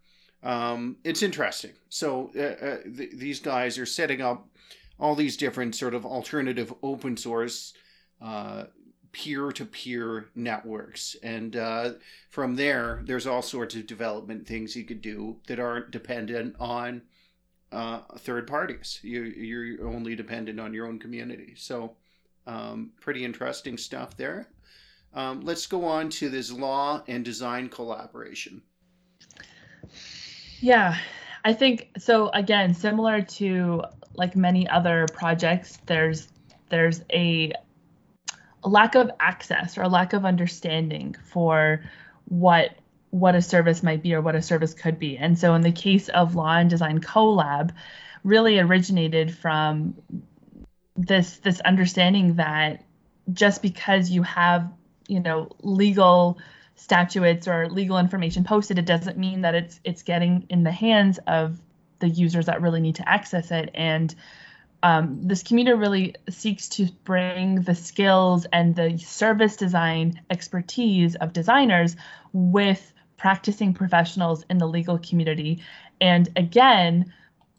Um, 0.43 0.97
it's 1.03 1.23
interesting. 1.23 1.73
So 1.89 2.31
uh, 2.35 2.41
uh 2.41 2.77
th- 2.95 3.11
these 3.15 3.39
guys 3.39 3.77
are 3.77 3.85
setting 3.85 4.21
up 4.21 4.47
all 4.99 5.15
these 5.15 5.37
different 5.37 5.75
sort 5.75 5.93
of 5.93 6.05
alternative 6.05 6.73
open 6.83 7.15
source 7.17 7.73
uh, 8.21 8.65
peer-to-peer 9.11 10.29
networks. 10.35 11.15
And 11.23 11.55
uh, 11.55 11.91
from 12.29 12.55
there 12.55 13.01
there's 13.05 13.27
all 13.27 13.41
sorts 13.41 13.75
of 13.75 13.87
development 13.87 14.47
things 14.47 14.75
you 14.75 14.83
could 14.83 15.01
do 15.01 15.37
that 15.47 15.59
aren't 15.59 15.91
dependent 15.91 16.55
on 16.59 17.01
uh, 17.71 17.99
third 18.19 18.47
parties. 18.47 18.99
You, 19.03 19.23
you're 19.23 19.87
only 19.87 20.15
dependent 20.15 20.59
on 20.59 20.73
your 20.73 20.87
own 20.87 20.99
community. 20.99 21.53
So 21.55 21.95
um, 22.45 22.91
pretty 23.01 23.25
interesting 23.25 23.77
stuff 23.77 24.15
there. 24.15 24.47
Um, 25.13 25.41
let's 25.41 25.67
go 25.67 25.85
on 25.85 26.09
to 26.11 26.29
this 26.29 26.51
law 26.51 27.01
and 27.07 27.25
design 27.25 27.69
collaboration. 27.69 28.61
Yeah 30.59 30.97
i 31.47 31.53
think 31.53 31.89
so 31.97 32.29
again 32.29 32.73
similar 32.73 33.21
to 33.21 33.81
like 34.15 34.35
many 34.35 34.67
other 34.67 35.05
projects 35.13 35.77
there's 35.85 36.27
there's 36.69 37.01
a 37.13 37.53
a 38.63 38.69
lack 38.69 38.95
of 38.95 39.11
access 39.19 39.77
or 39.77 39.83
a 39.83 39.87
lack 39.87 40.13
of 40.13 40.25
understanding 40.25 41.15
for 41.31 41.83
what 42.25 42.75
what 43.09 43.35
a 43.35 43.41
service 43.41 43.83
might 43.83 44.03
be 44.03 44.13
or 44.13 44.21
what 44.21 44.35
a 44.35 44.41
service 44.41 44.73
could 44.73 44.99
be. 44.99 45.17
And 45.17 45.39
so 45.39 45.55
in 45.55 45.61
the 45.61 45.71
case 45.71 46.09
of 46.09 46.35
Law 46.35 46.57
and 46.57 46.69
Design 46.69 46.99
Collab, 46.99 47.71
really 48.23 48.59
originated 48.59 49.35
from 49.35 49.95
this 50.95 51.37
this 51.37 51.59
understanding 51.61 52.35
that 52.35 52.83
just 53.31 53.61
because 53.61 54.09
you 54.09 54.23
have 54.23 54.71
you 55.07 55.19
know 55.19 55.49
legal 55.61 56.37
statutes 56.75 57.47
or 57.47 57.69
legal 57.69 57.97
information 57.97 58.43
posted, 58.43 58.77
it 58.77 58.85
doesn't 58.85 59.17
mean 59.17 59.41
that 59.41 59.55
it's 59.55 59.79
it's 59.83 60.03
getting 60.03 60.45
in 60.49 60.63
the 60.63 60.71
hands 60.71 61.19
of 61.27 61.59
the 61.99 62.09
users 62.09 62.45
that 62.45 62.61
really 62.61 62.81
need 62.81 62.95
to 62.95 63.09
access 63.09 63.51
it. 63.51 63.69
And 63.73 64.13
um, 64.87 65.19
this 65.21 65.43
community 65.43 65.77
really 65.77 66.15
seeks 66.29 66.69
to 66.69 66.87
bring 67.03 67.61
the 67.61 67.75
skills 67.75 68.47
and 68.53 68.73
the 68.73 68.97
service 68.97 69.57
design 69.57 70.21
expertise 70.29 71.15
of 71.15 71.33
designers 71.33 71.97
with 72.31 72.93
practicing 73.17 73.73
professionals 73.73 74.45
in 74.49 74.59
the 74.59 74.65
legal 74.65 74.97
community. 74.97 75.61
And 75.99 76.29
again, 76.37 77.13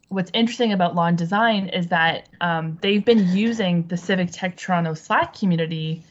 what's 0.07 0.31
interesting 0.33 0.73
about 0.73 0.95
law 0.95 1.05
and 1.05 1.17
design 1.19 1.69
is 1.69 1.89
that 1.89 2.29
um, 2.41 2.79
they've 2.81 3.05
been 3.05 3.27
using 3.27 3.85
the 3.87 3.97
Civic 3.97 4.29
Tech 4.31 4.57
Toronto 4.57 4.95
Slack 4.95 5.37
community 5.37 6.01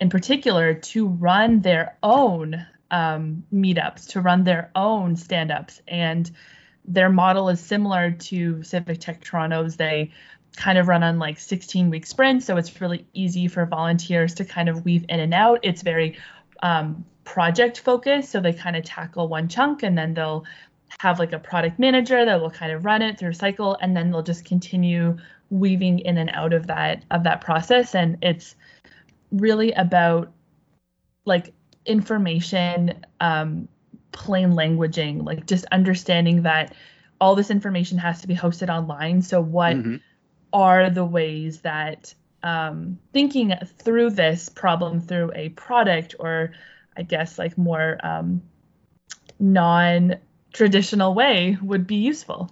in 0.00 0.10
particular 0.10 0.74
to 0.74 1.06
run 1.06 1.60
their 1.60 1.96
own 2.02 2.66
um, 2.90 3.44
meetups, 3.52 4.08
to 4.08 4.20
run 4.20 4.42
their 4.42 4.72
own 4.74 5.14
stand 5.14 5.52
ups. 5.52 5.80
And 5.86 6.28
their 6.84 7.08
model 7.08 7.48
is 7.48 7.60
similar 7.60 8.10
to 8.10 8.62
Civic 8.62 9.00
Tech 9.00 9.22
Toronto's. 9.22 9.76
They 9.76 10.12
kind 10.56 10.78
of 10.78 10.88
run 10.88 11.02
on 11.02 11.18
like 11.18 11.38
16 11.38 11.90
week 11.90 12.06
sprints. 12.06 12.46
So 12.46 12.56
it's 12.56 12.80
really 12.80 13.06
easy 13.12 13.48
for 13.48 13.66
volunteers 13.66 14.34
to 14.34 14.44
kind 14.44 14.68
of 14.68 14.84
weave 14.84 15.04
in 15.08 15.20
and 15.20 15.34
out. 15.34 15.60
It's 15.62 15.82
very 15.82 16.16
um, 16.62 17.04
project 17.24 17.80
focused. 17.80 18.30
So 18.30 18.40
they 18.40 18.52
kind 18.52 18.76
of 18.76 18.84
tackle 18.84 19.28
one 19.28 19.48
chunk 19.48 19.82
and 19.82 19.96
then 19.96 20.14
they'll 20.14 20.44
have 21.00 21.18
like 21.18 21.32
a 21.32 21.38
product 21.38 21.78
manager 21.78 22.24
that 22.24 22.40
will 22.40 22.50
kind 22.50 22.72
of 22.72 22.84
run 22.84 23.02
it 23.02 23.18
through 23.18 23.30
a 23.30 23.34
cycle 23.34 23.76
and 23.80 23.96
then 23.96 24.10
they'll 24.10 24.22
just 24.22 24.44
continue 24.44 25.16
weaving 25.50 25.98
in 26.00 26.18
and 26.18 26.30
out 26.30 26.52
of 26.52 26.66
that 26.66 27.04
of 27.10 27.24
that 27.24 27.40
process 27.40 27.94
and 27.94 28.16
it's 28.22 28.56
really 29.30 29.72
about 29.72 30.32
like 31.24 31.52
information 31.86 33.04
um, 33.20 33.68
plain 34.12 34.52
languaging 34.52 35.24
like 35.24 35.46
just 35.46 35.64
understanding 35.72 36.42
that 36.42 36.74
all 37.20 37.34
this 37.34 37.50
information 37.50 37.98
has 37.98 38.20
to 38.20 38.28
be 38.28 38.34
hosted 38.34 38.68
online 38.68 39.20
so 39.20 39.40
what 39.40 39.76
mm-hmm. 39.76 39.96
Are 40.54 40.88
the 40.88 41.04
ways 41.04 41.60
that 41.60 42.14
um, 42.42 42.98
thinking 43.12 43.52
through 43.78 44.10
this 44.10 44.48
problem 44.48 45.00
through 45.00 45.30
a 45.34 45.50
product 45.50 46.14
or 46.18 46.52
i 46.96 47.02
guess 47.02 47.38
like 47.38 47.58
more 47.58 47.98
um, 48.02 48.42
non 49.38 50.14
traditional 50.52 51.14
way 51.14 51.58
would 51.60 51.86
be 51.86 51.96
useful 51.96 52.50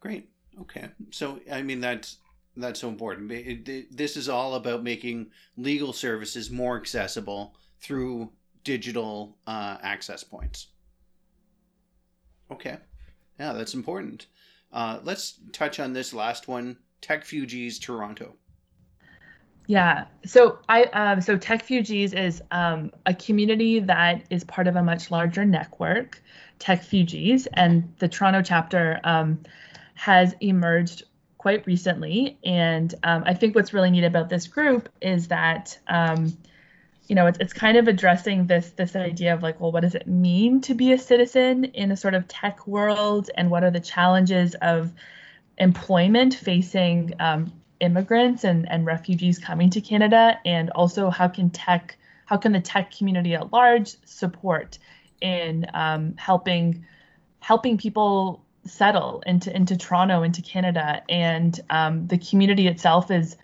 great 0.00 0.28
okay 0.60 0.88
so 1.10 1.38
i 1.52 1.62
mean 1.62 1.80
that's 1.80 2.16
that's 2.56 2.80
so 2.80 2.88
important. 2.88 3.30
It, 3.32 3.68
it, 3.68 3.96
this 3.96 4.16
is 4.16 4.28
all 4.28 4.54
about 4.54 4.82
making 4.82 5.30
legal 5.56 5.92
services 5.92 6.50
more 6.50 6.76
accessible 6.76 7.54
through 7.80 8.30
digital 8.62 9.36
uh, 9.46 9.78
access 9.82 10.22
points. 10.22 10.68
Okay, 12.50 12.76
yeah, 13.40 13.52
that's 13.52 13.74
important. 13.74 14.26
Uh, 14.74 14.98
let's 15.04 15.40
touch 15.52 15.80
on 15.80 15.94
this 15.94 16.12
last 16.12 16.48
one: 16.48 16.76
Tech 17.00 17.24
TechFugees 17.24 17.80
Toronto. 17.80 18.34
Yeah, 19.66 20.04
so 20.26 20.58
I 20.68 20.82
um, 20.84 21.22
so 21.22 21.38
TechFugees 21.38 22.12
is 22.12 22.42
um, 22.50 22.90
a 23.06 23.14
community 23.14 23.80
that 23.80 24.24
is 24.28 24.44
part 24.44 24.66
of 24.66 24.76
a 24.76 24.82
much 24.82 25.10
larger 25.10 25.46
network, 25.46 26.22
TechFugees, 26.58 27.46
and 27.54 27.90
the 27.98 28.08
Toronto 28.08 28.42
chapter 28.42 29.00
um, 29.04 29.38
has 29.94 30.34
emerged 30.40 31.04
quite 31.38 31.66
recently. 31.66 32.38
And 32.44 32.94
um, 33.04 33.22
I 33.26 33.34
think 33.34 33.54
what's 33.54 33.72
really 33.72 33.90
neat 33.90 34.04
about 34.04 34.28
this 34.28 34.46
group 34.46 34.88
is 35.00 35.28
that, 35.28 35.78
um, 35.88 36.36
you 37.06 37.14
know, 37.14 37.26
it's, 37.26 37.38
it's 37.38 37.52
kind 37.52 37.76
of 37.76 37.86
addressing 37.86 38.46
this 38.46 38.70
this 38.70 38.96
idea 38.96 39.34
of 39.34 39.42
like, 39.42 39.60
well, 39.60 39.72
what 39.72 39.80
does 39.80 39.94
it 39.94 40.06
mean 40.06 40.60
to 40.62 40.74
be 40.74 40.92
a 40.92 40.98
citizen 40.98 41.64
in 41.64 41.92
a 41.92 41.96
sort 41.96 42.14
of 42.14 42.26
tech 42.28 42.66
world, 42.66 43.30
and 43.36 43.50
what 43.50 43.62
are 43.62 43.70
the 43.70 43.80
challenges 43.80 44.54
of 44.62 44.92
employment 45.58 46.34
facing 46.34 47.12
um, 47.20 47.52
immigrants 47.80 48.44
and, 48.44 48.68
and 48.70 48.86
refugees 48.86 49.38
coming 49.38 49.70
to 49.70 49.80
Canada, 49.80 50.38
and 50.44 50.70
also 50.70 51.10
how 51.10 51.28
can 51.28 51.50
tech 51.50 51.96
how 52.26 52.36
can 52.36 52.52
the 52.52 52.60
tech 52.60 52.90
community 52.90 53.34
at 53.34 53.52
large 53.52 53.96
support 54.06 54.78
in 55.20 55.66
um, 55.74 56.14
helping 56.16 56.86
helping 57.40 57.76
people 57.76 58.42
settle 58.64 59.22
into 59.26 59.54
into 59.54 59.76
Toronto, 59.76 60.22
into 60.22 60.40
Canada, 60.40 61.02
and 61.10 61.60
um, 61.68 62.06
the 62.06 62.16
community 62.16 62.66
itself 62.66 63.10
is 63.10 63.36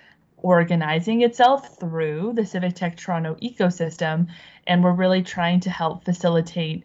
organizing 0.42 1.22
itself 1.22 1.78
through 1.78 2.32
the 2.34 2.46
Civic 2.46 2.74
Tech 2.74 2.96
Toronto 2.96 3.36
ecosystem, 3.42 4.28
and 4.66 4.82
we're 4.82 4.92
really 4.92 5.22
trying 5.22 5.60
to 5.60 5.70
help 5.70 6.04
facilitate 6.04 6.84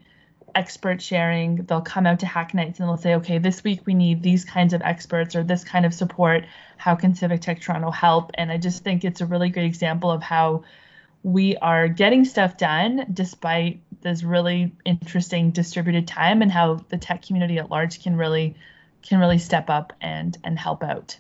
expert 0.56 1.02
sharing. 1.02 1.58
They'll 1.58 1.82
come 1.82 2.08
out 2.08 2.20
to 2.22 2.26
hack 2.26 2.54
nights 2.54 2.80
and 2.80 2.88
they'll 2.88 2.98
say, 2.98 3.16
okay, 3.16 3.38
this 3.38 3.64
week 3.64 3.82
we 3.86 3.94
need 3.94 4.24
these 4.24 4.46
kinds 4.46 4.74
of 4.74 4.82
experts 4.82 5.36
or 5.36 5.44
this 5.44 5.64
kind 5.64 5.86
of 5.86 5.94
support. 5.94 6.46
How 6.78 6.96
can 6.96 7.14
Civic 7.14 7.42
Tech 7.42 7.62
Toronto 7.62 7.92
help? 7.92 8.32
And 8.36 8.52
I 8.52 8.58
just 8.58 8.84
think 8.84 9.04
it's 9.04 9.22
a 9.22 9.26
really 9.26 9.50
great 9.50 9.66
example 9.66 10.10
of 10.10 10.24
how 10.24 10.64
we 11.24 11.58
are 11.58 11.88
getting 11.88 12.24
stuff 12.24 12.56
done 12.56 13.06
despite 13.12 13.82
this 14.02 14.24
really 14.24 14.72
interesting 14.86 15.52
distributed 15.52 16.08
time 16.08 16.42
and 16.42 16.52
how 16.52 16.76
the 16.90 16.98
tech 16.98 17.24
community 17.24 17.58
at 17.58 17.72
large 17.72 18.02
can 18.04 18.16
really 18.16 18.56
can 19.02 19.20
really 19.20 19.40
step 19.40 19.70
up 19.70 19.92
and 20.00 20.38
and 20.44 20.60
help 20.60 20.84
out 20.84 21.18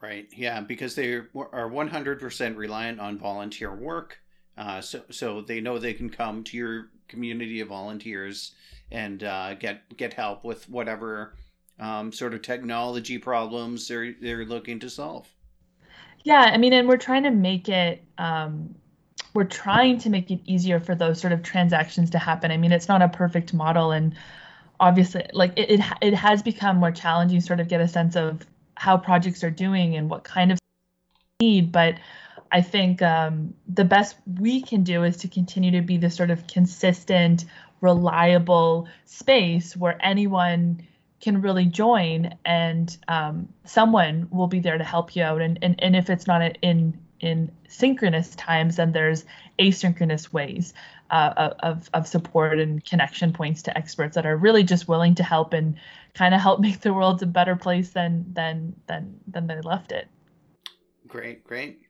right 0.00 0.28
yeah 0.36 0.60
because 0.60 0.94
they 0.94 1.14
are 1.14 1.26
100% 1.34 2.56
reliant 2.56 3.00
on 3.00 3.18
volunteer 3.18 3.74
work 3.74 4.18
uh, 4.56 4.80
so 4.80 5.02
so 5.10 5.40
they 5.40 5.60
know 5.60 5.78
they 5.78 5.94
can 5.94 6.10
come 6.10 6.44
to 6.44 6.56
your 6.56 6.90
community 7.08 7.60
of 7.60 7.68
volunteers 7.68 8.52
and 8.90 9.22
uh, 9.22 9.54
get 9.54 9.96
get 9.96 10.12
help 10.14 10.44
with 10.44 10.68
whatever 10.68 11.34
um, 11.78 12.12
sort 12.12 12.34
of 12.34 12.42
technology 12.42 13.18
problems 13.18 13.88
they're 13.88 14.14
they're 14.20 14.44
looking 14.44 14.78
to 14.78 14.90
solve 14.90 15.28
yeah, 16.24 16.40
I 16.40 16.58
mean, 16.58 16.72
and 16.72 16.88
we're 16.88 16.96
trying 16.96 17.22
to 17.24 17.30
make 17.30 17.68
it. 17.68 18.04
Um, 18.18 18.74
we're 19.32 19.44
trying 19.44 19.98
to 19.98 20.10
make 20.10 20.30
it 20.30 20.40
easier 20.44 20.80
for 20.80 20.94
those 20.94 21.20
sort 21.20 21.32
of 21.32 21.42
transactions 21.42 22.10
to 22.10 22.18
happen. 22.18 22.50
I 22.50 22.56
mean, 22.56 22.72
it's 22.72 22.88
not 22.88 23.00
a 23.00 23.08
perfect 23.08 23.54
model, 23.54 23.92
and 23.92 24.14
obviously, 24.80 25.26
like 25.32 25.52
it, 25.56 25.70
it, 25.70 25.80
it 26.02 26.14
has 26.14 26.42
become 26.42 26.76
more 26.76 26.92
challenging. 26.92 27.40
Sort 27.40 27.60
of 27.60 27.68
get 27.68 27.80
a 27.80 27.88
sense 27.88 28.16
of 28.16 28.44
how 28.80 28.96
projects 28.96 29.44
are 29.44 29.50
doing 29.50 29.94
and 29.94 30.08
what 30.08 30.24
kind 30.24 30.50
of 30.50 30.58
need, 31.38 31.70
but 31.70 31.96
I 32.50 32.62
think 32.62 33.02
um, 33.02 33.52
the 33.68 33.84
best 33.84 34.16
we 34.38 34.62
can 34.62 34.84
do 34.84 35.04
is 35.04 35.18
to 35.18 35.28
continue 35.28 35.72
to 35.72 35.82
be 35.82 35.98
this 35.98 36.16
sort 36.16 36.30
of 36.30 36.46
consistent, 36.46 37.44
reliable 37.82 38.88
space 39.04 39.76
where 39.76 39.98
anyone 40.00 40.80
can 41.20 41.42
really 41.42 41.66
join 41.66 42.38
and 42.46 42.96
um, 43.06 43.50
someone 43.66 44.28
will 44.30 44.46
be 44.46 44.60
there 44.60 44.78
to 44.78 44.84
help 44.84 45.14
you 45.14 45.24
out. 45.24 45.42
And, 45.42 45.58
and, 45.60 45.74
and 45.82 45.94
if 45.94 46.08
it's 46.08 46.26
not 46.26 46.40
in 46.62 46.98
in 47.20 47.52
synchronous 47.68 48.34
times 48.34 48.76
then 48.76 48.92
there's 48.92 49.26
asynchronous 49.58 50.32
ways 50.32 50.72
uh, 51.10 51.54
of, 51.60 51.90
of 51.92 52.06
support 52.06 52.58
and 52.58 52.84
connection 52.84 53.32
points 53.32 53.62
to 53.62 53.76
experts 53.76 54.14
that 54.14 54.26
are 54.26 54.36
really 54.36 54.62
just 54.62 54.88
willing 54.88 55.14
to 55.14 55.22
help 55.22 55.52
and 55.52 55.76
kind 56.14 56.34
of 56.34 56.40
help 56.40 56.60
make 56.66 56.80
the 56.80 56.92
world 56.92 57.22
a 57.22 57.26
better 57.26 57.56
place 57.56 57.90
than 57.90 58.24
than 58.32 58.74
than 58.86 59.18
than 59.26 59.46
they 59.46 59.60
left 59.60 59.92
it 59.92 60.08
great 61.08 61.44
great 61.44 61.80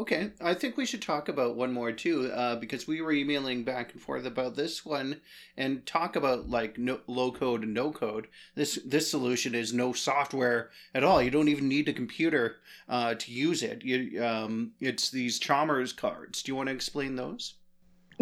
Okay, 0.00 0.30
I 0.40 0.54
think 0.54 0.78
we 0.78 0.86
should 0.86 1.02
talk 1.02 1.28
about 1.28 1.56
one 1.56 1.74
more 1.74 1.92
too, 1.92 2.32
uh, 2.32 2.56
because 2.56 2.86
we 2.86 3.02
were 3.02 3.12
emailing 3.12 3.64
back 3.64 3.92
and 3.92 4.00
forth 4.00 4.24
about 4.24 4.56
this 4.56 4.82
one, 4.82 5.20
and 5.58 5.84
talk 5.84 6.16
about 6.16 6.48
like 6.48 6.78
no, 6.78 7.00
low 7.06 7.30
code 7.30 7.64
and 7.64 7.74
no 7.74 7.90
code. 7.90 8.26
This 8.54 8.78
this 8.82 9.10
solution 9.10 9.54
is 9.54 9.74
no 9.74 9.92
software 9.92 10.70
at 10.94 11.04
all. 11.04 11.20
You 11.20 11.30
don't 11.30 11.48
even 11.48 11.68
need 11.68 11.86
a 11.86 11.92
computer 11.92 12.60
uh, 12.88 13.14
to 13.16 13.30
use 13.30 13.62
it. 13.62 13.84
You, 13.84 14.24
um, 14.24 14.72
it's 14.80 15.10
these 15.10 15.38
Chalmers 15.38 15.92
cards. 15.92 16.42
Do 16.42 16.50
you 16.50 16.56
want 16.56 16.70
to 16.70 16.74
explain 16.74 17.16
those? 17.16 17.56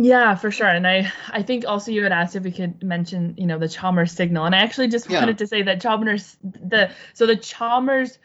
Yeah, 0.01 0.37
for 0.37 0.53
sure. 0.53 0.69
And 0.69 0.87
I 0.87 1.13
I 1.29 1.43
think 1.43 1.67
also 1.67 1.91
you 1.91 2.05
had 2.05 2.13
asked 2.13 2.37
if 2.37 2.45
we 2.45 2.53
could 2.53 2.85
mention 2.85 3.35
you 3.37 3.47
know 3.47 3.59
the 3.59 3.69
Chalmers 3.69 4.13
signal, 4.13 4.45
and 4.45 4.55
I 4.55 4.59
actually 4.59 4.87
just 4.89 5.11
wanted 5.11 5.31
yeah. 5.31 5.37
to 5.39 5.47
say 5.49 5.63
that 5.63 5.81
Chalmers 5.81 6.37
the 6.43 6.93
so 7.15 7.27
the 7.27 7.35
Chalmers 7.35 8.21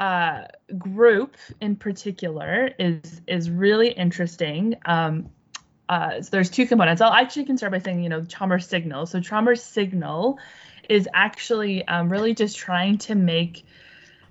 uh, 0.00 0.46
group 0.76 1.36
in 1.60 1.76
particular 1.76 2.70
is 2.76 3.20
is 3.28 3.48
really 3.50 3.90
interesting. 3.90 4.74
Um, 4.84 5.30
uh, 5.88 6.22
so 6.22 6.28
there's 6.32 6.50
two 6.50 6.66
components. 6.66 7.00
I'll 7.00 7.12
actually 7.12 7.44
can 7.44 7.56
start 7.56 7.70
by 7.70 7.78
saying, 7.78 8.02
you 8.02 8.08
know, 8.08 8.24
Chalmers 8.24 8.66
Signal. 8.66 9.06
So 9.06 9.20
Chalmers 9.20 9.62
Signal 9.62 10.40
is 10.88 11.08
actually 11.14 11.86
um, 11.86 12.08
really 12.08 12.34
just 12.34 12.56
trying 12.56 12.98
to 12.98 13.14
make, 13.14 13.64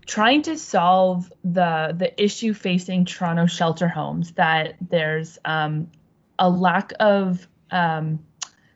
trying 0.06 0.42
to 0.42 0.58
solve 0.58 1.32
the 1.46 1.96
the 1.98 2.22
issue 2.22 2.54
facing 2.54 3.06
Toronto 3.06 3.46
shelter 3.46 3.88
homes 3.88 4.32
that 4.32 4.76
there's 4.82 5.40
um, 5.46 5.90
a 6.42 6.50
lack 6.50 6.92
of 7.00 7.48
um, 7.70 8.20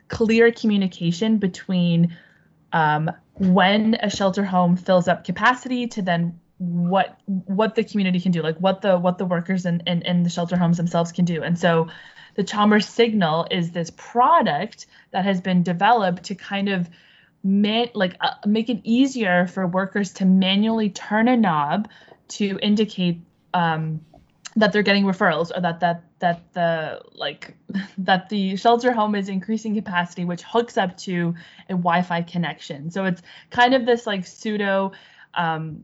clear 0.07 0.51
communication 0.51 1.39
between 1.39 2.15
um, 2.71 3.11
when 3.33 3.95
a 3.95 4.09
shelter 4.09 4.45
home 4.45 4.77
fills 4.77 5.07
up 5.07 5.25
capacity 5.25 5.87
to 5.87 6.01
then 6.01 6.39
what 6.57 7.19
what 7.25 7.75
the 7.75 7.83
community 7.83 8.21
can 8.21 8.31
do 8.31 8.41
like 8.41 8.55
what 8.59 8.81
the 8.81 8.97
what 8.97 9.17
the 9.17 9.25
workers 9.25 9.65
in, 9.65 9.81
in, 9.85 10.01
in 10.03 10.23
the 10.23 10.29
shelter 10.29 10.55
homes 10.55 10.77
themselves 10.77 11.11
can 11.11 11.25
do. 11.25 11.43
And 11.43 11.59
so 11.59 11.89
the 12.35 12.43
chalmers 12.43 12.87
signal 12.87 13.47
is 13.49 13.71
this 13.71 13.91
product 13.97 14.85
that 15.11 15.25
has 15.25 15.41
been 15.41 15.63
developed 15.63 16.23
to 16.25 16.35
kind 16.35 16.69
of 16.69 16.89
man, 17.43 17.89
like 17.93 18.15
uh, 18.21 18.35
make 18.45 18.69
it 18.69 18.79
easier 18.83 19.47
for 19.47 19.65
workers 19.65 20.13
to 20.13 20.25
manually 20.25 20.91
turn 20.91 21.27
a 21.27 21.35
knob 21.35 21.89
to 22.27 22.59
indicate 22.61 23.21
um, 23.53 24.01
that 24.55 24.71
they're 24.71 24.83
getting 24.83 25.03
referrals 25.03 25.51
or 25.55 25.61
that 25.61 25.79
that 25.81 26.03
that 26.19 26.53
the 26.53 27.01
like 27.13 27.55
that 27.97 28.29
the 28.29 28.55
shelter 28.55 28.91
home 28.91 29.15
is 29.15 29.29
increasing 29.29 29.75
capacity 29.75 30.25
which 30.25 30.43
hooks 30.43 30.77
up 30.77 30.95
to 30.97 31.33
a 31.69 31.73
wi-fi 31.73 32.21
connection 32.21 32.89
so 32.89 33.05
it's 33.05 33.21
kind 33.49 33.73
of 33.73 33.85
this 33.85 34.07
like 34.07 34.25
pseudo 34.25 34.91
um, 35.33 35.83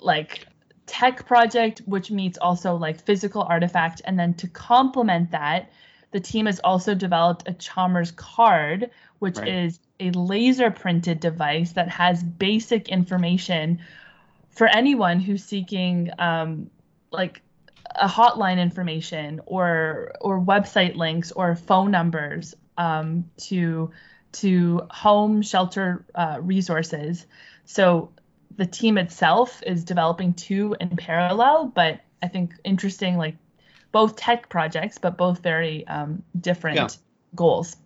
like 0.00 0.46
tech 0.86 1.26
project 1.26 1.82
which 1.86 2.10
meets 2.10 2.38
also 2.38 2.76
like 2.76 3.04
physical 3.04 3.42
artifact 3.42 4.00
and 4.04 4.18
then 4.18 4.34
to 4.34 4.46
complement 4.48 5.32
that 5.32 5.70
the 6.12 6.20
team 6.20 6.46
has 6.46 6.60
also 6.60 6.94
developed 6.94 7.48
a 7.48 7.52
chalmers 7.54 8.12
card 8.12 8.90
which 9.18 9.38
right. 9.38 9.48
is 9.48 9.80
a 9.98 10.10
laser 10.12 10.70
printed 10.70 11.18
device 11.18 11.72
that 11.72 11.88
has 11.88 12.22
basic 12.22 12.88
information 12.88 13.80
for 14.50 14.68
anyone 14.68 15.18
who's 15.18 15.42
seeking 15.42 16.10
um, 16.18 16.70
like 17.10 17.42
a 17.94 18.08
hotline 18.08 18.58
information 18.60 19.40
or 19.46 20.12
or 20.20 20.40
website 20.40 20.96
links 20.96 21.32
or 21.32 21.54
phone 21.54 21.90
numbers 21.90 22.54
um, 22.76 23.30
to 23.36 23.90
to 24.32 24.86
home 24.90 25.42
shelter 25.42 26.04
uh, 26.14 26.38
resources. 26.40 27.26
So 27.64 28.10
the 28.56 28.66
team 28.66 28.98
itself 28.98 29.62
is 29.64 29.84
developing 29.84 30.34
two 30.34 30.76
in 30.80 30.96
parallel, 30.96 31.72
but 31.74 32.00
I 32.22 32.28
think 32.28 32.54
interesting 32.64 33.16
like 33.16 33.36
both 33.92 34.16
tech 34.16 34.48
projects, 34.48 34.98
but 34.98 35.16
both 35.16 35.40
very 35.40 35.86
um, 35.86 36.22
different 36.38 36.76
yeah. 36.76 36.88
goals, 37.34 37.76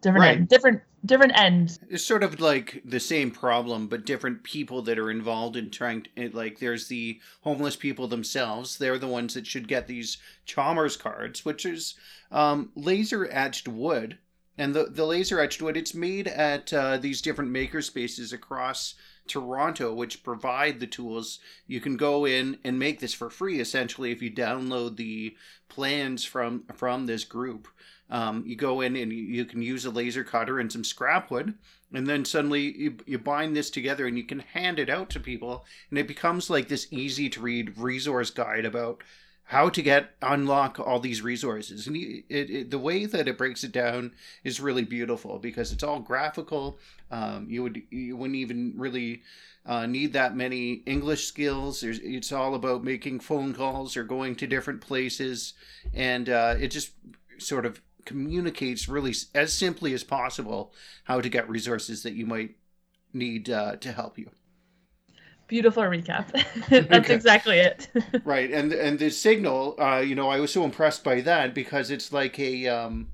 different 0.00 0.24
right. 0.24 0.48
different 0.48 0.82
different 1.04 1.32
ends. 1.36 1.78
It's 1.88 2.04
sort 2.04 2.22
of 2.22 2.40
like 2.40 2.82
the 2.84 3.00
same 3.00 3.30
problem, 3.30 3.86
but 3.88 4.06
different 4.06 4.42
people 4.42 4.82
that 4.82 4.98
are 4.98 5.10
involved 5.10 5.56
in 5.56 5.70
trying 5.70 6.06
to, 6.16 6.30
like, 6.30 6.58
there's 6.58 6.88
the 6.88 7.20
homeless 7.42 7.76
people 7.76 8.08
themselves. 8.08 8.78
They're 8.78 8.98
the 8.98 9.06
ones 9.06 9.34
that 9.34 9.46
should 9.46 9.68
get 9.68 9.86
these 9.86 10.18
Chalmers 10.44 10.96
cards, 10.96 11.44
which 11.44 11.64
is 11.64 11.94
um, 12.30 12.70
laser 12.74 13.28
etched 13.30 13.68
wood. 13.68 14.18
And 14.58 14.74
the, 14.74 14.84
the 14.84 15.06
laser 15.06 15.40
etched 15.40 15.62
wood, 15.62 15.76
it's 15.76 15.94
made 15.94 16.28
at 16.28 16.72
uh, 16.72 16.98
these 16.98 17.22
different 17.22 17.50
maker 17.50 17.80
spaces 17.80 18.32
across 18.32 18.94
Toronto, 19.26 19.94
which 19.94 20.22
provide 20.22 20.80
the 20.80 20.86
tools. 20.86 21.38
You 21.66 21.80
can 21.80 21.96
go 21.96 22.26
in 22.26 22.58
and 22.62 22.78
make 22.78 23.00
this 23.00 23.14
for 23.14 23.30
free, 23.30 23.60
essentially, 23.60 24.10
if 24.10 24.20
you 24.20 24.30
download 24.30 24.96
the 24.96 25.36
plans 25.68 26.24
from 26.24 26.64
from 26.74 27.06
this 27.06 27.24
group. 27.24 27.68
Um, 28.10 28.42
you 28.44 28.56
go 28.56 28.80
in 28.80 28.96
and 28.96 29.12
you 29.12 29.44
can 29.44 29.62
use 29.62 29.84
a 29.84 29.90
laser 29.90 30.24
cutter 30.24 30.58
and 30.58 30.70
some 30.70 30.84
scrap 30.84 31.30
wood, 31.30 31.54
and 31.92 32.06
then 32.06 32.24
suddenly 32.24 32.76
you, 32.76 32.96
you 33.06 33.18
bind 33.18 33.56
this 33.56 33.70
together 33.70 34.06
and 34.06 34.18
you 34.18 34.24
can 34.24 34.40
hand 34.40 34.78
it 34.78 34.90
out 34.90 35.10
to 35.10 35.20
people, 35.20 35.64
and 35.90 35.98
it 35.98 36.08
becomes 36.08 36.50
like 36.50 36.68
this 36.68 36.88
easy 36.90 37.28
to 37.30 37.40
read 37.40 37.78
resource 37.78 38.30
guide 38.30 38.64
about 38.64 39.02
how 39.44 39.68
to 39.68 39.82
get 39.82 40.10
unlock 40.22 40.78
all 40.78 41.00
these 41.00 41.22
resources. 41.22 41.88
And 41.88 41.96
it, 41.96 42.24
it, 42.28 42.70
the 42.70 42.78
way 42.78 43.04
that 43.06 43.26
it 43.26 43.36
breaks 43.36 43.64
it 43.64 43.72
down 43.72 44.12
is 44.44 44.60
really 44.60 44.84
beautiful 44.84 45.40
because 45.40 45.72
it's 45.72 45.82
all 45.82 45.98
graphical. 45.98 46.78
Um, 47.10 47.46
you 47.48 47.64
would 47.64 47.82
you 47.90 48.16
wouldn't 48.16 48.36
even 48.36 48.74
really 48.76 49.22
uh, 49.66 49.86
need 49.86 50.12
that 50.12 50.36
many 50.36 50.82
english 50.86 51.26
skills. 51.26 51.80
There's, 51.80 51.98
it's 51.98 52.30
all 52.30 52.54
about 52.54 52.84
making 52.84 53.20
phone 53.20 53.52
calls 53.52 53.96
or 53.96 54.04
going 54.04 54.36
to 54.36 54.46
different 54.46 54.80
places. 54.80 55.54
And 55.92 56.28
uh, 56.28 56.54
it 56.58 56.68
just 56.68 56.92
sort 57.38 57.66
of 57.66 57.80
communicates 58.04 58.88
really 58.88 59.14
as 59.34 59.52
simply 59.52 59.94
as 59.94 60.04
possible 60.04 60.72
how 61.04 61.20
to 61.20 61.28
get 61.28 61.48
resources 61.48 62.02
that 62.02 62.14
you 62.14 62.26
might 62.26 62.56
need 63.12 63.50
uh, 63.50 63.76
to 63.76 63.92
help 63.92 64.18
you. 64.18 64.30
Beautiful 65.48 65.82
recap. 65.82 66.30
That's 66.68 66.92
okay. 67.06 67.14
exactly 67.14 67.58
it. 67.58 67.88
right, 68.24 68.50
and 68.50 68.72
and 68.72 68.98
the 68.98 69.10
signal, 69.10 69.74
uh, 69.80 69.98
you 69.98 70.14
know, 70.14 70.28
I 70.28 70.38
was 70.38 70.52
so 70.52 70.64
impressed 70.64 71.02
by 71.02 71.20
that 71.22 71.54
because 71.54 71.90
it's 71.90 72.12
like 72.12 72.38
a, 72.38 72.68
um, 72.68 73.08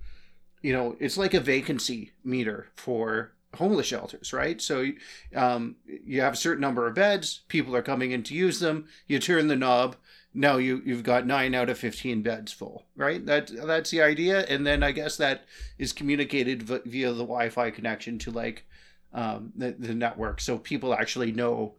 you 0.60 0.72
know, 0.72 0.96
it's 1.00 1.16
like 1.16 1.32
a 1.32 1.40
vacancy 1.40 2.12
meter 2.22 2.66
for 2.76 3.32
homeless 3.54 3.86
shelters, 3.86 4.32
right? 4.32 4.60
So 4.60 4.86
um, 5.34 5.76
you 5.86 6.20
have 6.20 6.34
a 6.34 6.36
certain 6.36 6.60
number 6.60 6.86
of 6.86 6.94
beds, 6.94 7.40
people 7.48 7.74
are 7.74 7.82
coming 7.82 8.10
in 8.10 8.22
to 8.24 8.34
use 8.34 8.60
them. 8.60 8.86
You 9.06 9.18
turn 9.18 9.48
the 9.48 9.56
knob, 9.56 9.96
no, 10.36 10.58
you 10.58 10.82
you've 10.84 11.02
got 11.02 11.26
nine 11.26 11.54
out 11.54 11.70
of 11.70 11.78
fifteen 11.78 12.22
beds 12.22 12.52
full, 12.52 12.84
right? 12.94 13.24
That 13.24 13.50
that's 13.66 13.90
the 13.90 14.02
idea, 14.02 14.44
and 14.44 14.66
then 14.66 14.82
I 14.82 14.92
guess 14.92 15.16
that 15.16 15.46
is 15.78 15.92
communicated 15.92 16.62
via 16.62 17.12
the 17.12 17.24
Wi-Fi 17.24 17.70
connection 17.70 18.18
to 18.20 18.30
like 18.30 18.66
um, 19.14 19.52
the 19.56 19.72
the 19.72 19.94
network, 19.94 20.40
so 20.42 20.58
people 20.58 20.92
actually 20.92 21.32
know 21.32 21.76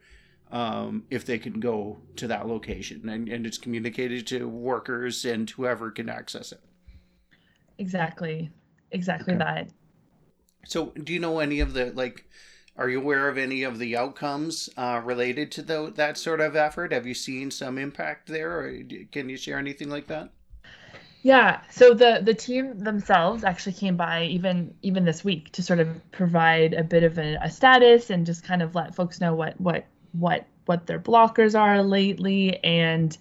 um, 0.52 1.04
if 1.12 1.24
they 1.24 1.38
can 1.38 1.60
go 1.60 2.02
to 2.16 2.28
that 2.28 2.48
location, 2.48 3.08
and 3.08 3.30
and 3.30 3.46
it's 3.46 3.60
communicated 3.60 4.26
to 4.28 4.48
workers 4.48 5.24
and 5.24 5.50
whoever 5.52 5.92
can 5.92 6.10
access 6.10 6.52
it. 6.52 6.62
Exactly, 7.78 8.50
exactly 8.92 9.36
okay. 9.36 9.44
that. 9.44 9.70
So, 10.66 10.88
do 11.04 11.14
you 11.14 11.20
know 11.20 11.40
any 11.40 11.60
of 11.60 11.74
the 11.74 11.92
like? 11.94 12.26
Are 12.78 12.90
you 12.90 13.00
aware 13.00 13.28
of 13.28 13.38
any 13.38 13.64
of 13.64 13.80
the 13.80 13.98
outcomes 13.98 14.70
uh, 14.78 15.02
related 15.04 15.52
to 15.54 15.62
the, 15.64 15.92
that 15.96 16.18
sort 16.18 16.42
of 16.42 16.56
effort? 16.56 16.94
Have 16.94 17.08
you 17.08 17.16
seen 17.16 17.50
some 17.50 17.78
impact 17.78 18.28
there, 18.28 18.60
or 18.60 18.80
can 19.12 19.30
you 19.30 19.38
share 19.38 19.58
anything 19.58 19.90
like 19.90 20.08
that? 20.08 20.30
Yeah, 21.24 21.62
so 21.72 21.94
the 21.94 22.22
the 22.24 22.34
team 22.34 22.78
themselves 22.78 23.44
actually 23.44 23.74
came 23.74 23.98
by 23.98 24.26
even 24.26 24.74
even 24.84 25.04
this 25.04 25.24
week 25.24 25.52
to 25.54 25.64
sort 25.64 25.80
of 25.80 25.90
provide 26.12 26.74
a 26.74 26.84
bit 26.84 27.04
of 27.04 27.18
a, 27.18 27.38
a 27.42 27.50
status 27.50 28.12
and 28.12 28.26
just 28.26 28.44
kind 28.44 28.62
of 28.62 28.76
let 28.76 28.96
folks 28.96 29.20
know 29.20 29.34
what 29.34 29.60
what 29.60 29.86
what 30.14 30.46
what 30.68 30.86
their 30.86 31.00
blockers 31.00 31.60
are 31.60 31.82
lately 31.82 32.64
and 32.64 33.18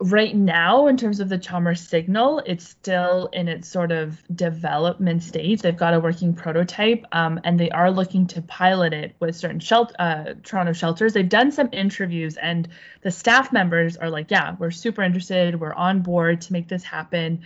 right 0.00 0.34
now, 0.34 0.86
in 0.86 0.96
terms 0.96 1.20
of 1.20 1.28
the 1.28 1.38
Chalmers 1.38 1.86
signal, 1.86 2.42
it's 2.46 2.66
still 2.66 3.28
in 3.32 3.48
its 3.48 3.68
sort 3.68 3.92
of 3.92 4.22
development 4.34 5.22
stage. 5.22 5.60
They've 5.60 5.76
got 5.76 5.92
a 5.92 6.00
working 6.00 6.34
prototype, 6.34 7.04
um, 7.12 7.38
and 7.44 7.60
they 7.60 7.70
are 7.70 7.90
looking 7.90 8.26
to 8.28 8.42
pilot 8.42 8.94
it 8.94 9.14
with 9.20 9.36
certain 9.36 9.60
shelter, 9.60 9.94
uh, 9.98 10.34
Toronto 10.42 10.72
shelters. 10.72 11.12
They've 11.12 11.28
done 11.28 11.52
some 11.52 11.68
interviews, 11.72 12.36
and 12.38 12.66
the 13.02 13.10
staff 13.10 13.52
members 13.52 13.98
are 13.98 14.08
like, 14.08 14.30
"Yeah, 14.30 14.56
we're 14.58 14.70
super 14.70 15.02
interested. 15.02 15.60
We're 15.60 15.74
on 15.74 16.00
board 16.00 16.40
to 16.42 16.52
make 16.52 16.68
this 16.68 16.82
happen." 16.82 17.42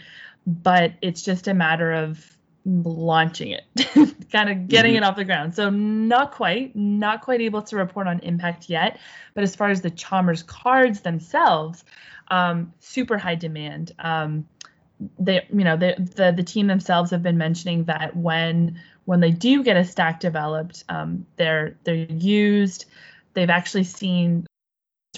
But 0.46 0.92
it's 1.02 1.22
just 1.22 1.48
a 1.48 1.54
matter 1.54 1.92
of 1.92 2.34
launching 2.66 3.50
it, 3.50 3.64
kind 4.32 4.48
of 4.48 4.68
getting 4.68 4.92
mm-hmm. 4.94 5.02
it 5.02 5.06
off 5.06 5.16
the 5.16 5.24
ground. 5.24 5.54
So 5.54 5.70
not 5.70 6.32
quite, 6.32 6.74
not 6.74 7.20
quite 7.20 7.40
able 7.40 7.62
to 7.62 7.76
report 7.76 8.06
on 8.06 8.20
impact 8.20 8.70
yet. 8.70 8.98
But 9.34 9.44
as 9.44 9.54
far 9.54 9.68
as 9.70 9.82
the 9.82 9.90
Chalmers 9.90 10.42
cards 10.42 11.00
themselves, 11.00 11.84
um, 12.28 12.72
super 12.80 13.18
high 13.18 13.34
demand. 13.34 13.92
Um, 13.98 14.46
they, 15.18 15.46
you 15.52 15.64
know, 15.64 15.76
the, 15.76 15.94
the 16.16 16.32
the 16.32 16.42
team 16.42 16.66
themselves 16.66 17.10
have 17.10 17.22
been 17.22 17.38
mentioning 17.38 17.84
that 17.84 18.16
when 18.16 18.80
when 19.04 19.20
they 19.20 19.30
do 19.30 19.62
get 19.62 19.76
a 19.76 19.84
stack 19.84 20.20
developed, 20.20 20.84
um, 20.88 21.26
they're 21.37 21.76
they're 21.84 21.94
used. 21.94 22.87
They've 23.34 23.50
actually 23.50 23.84
seen 23.84 24.46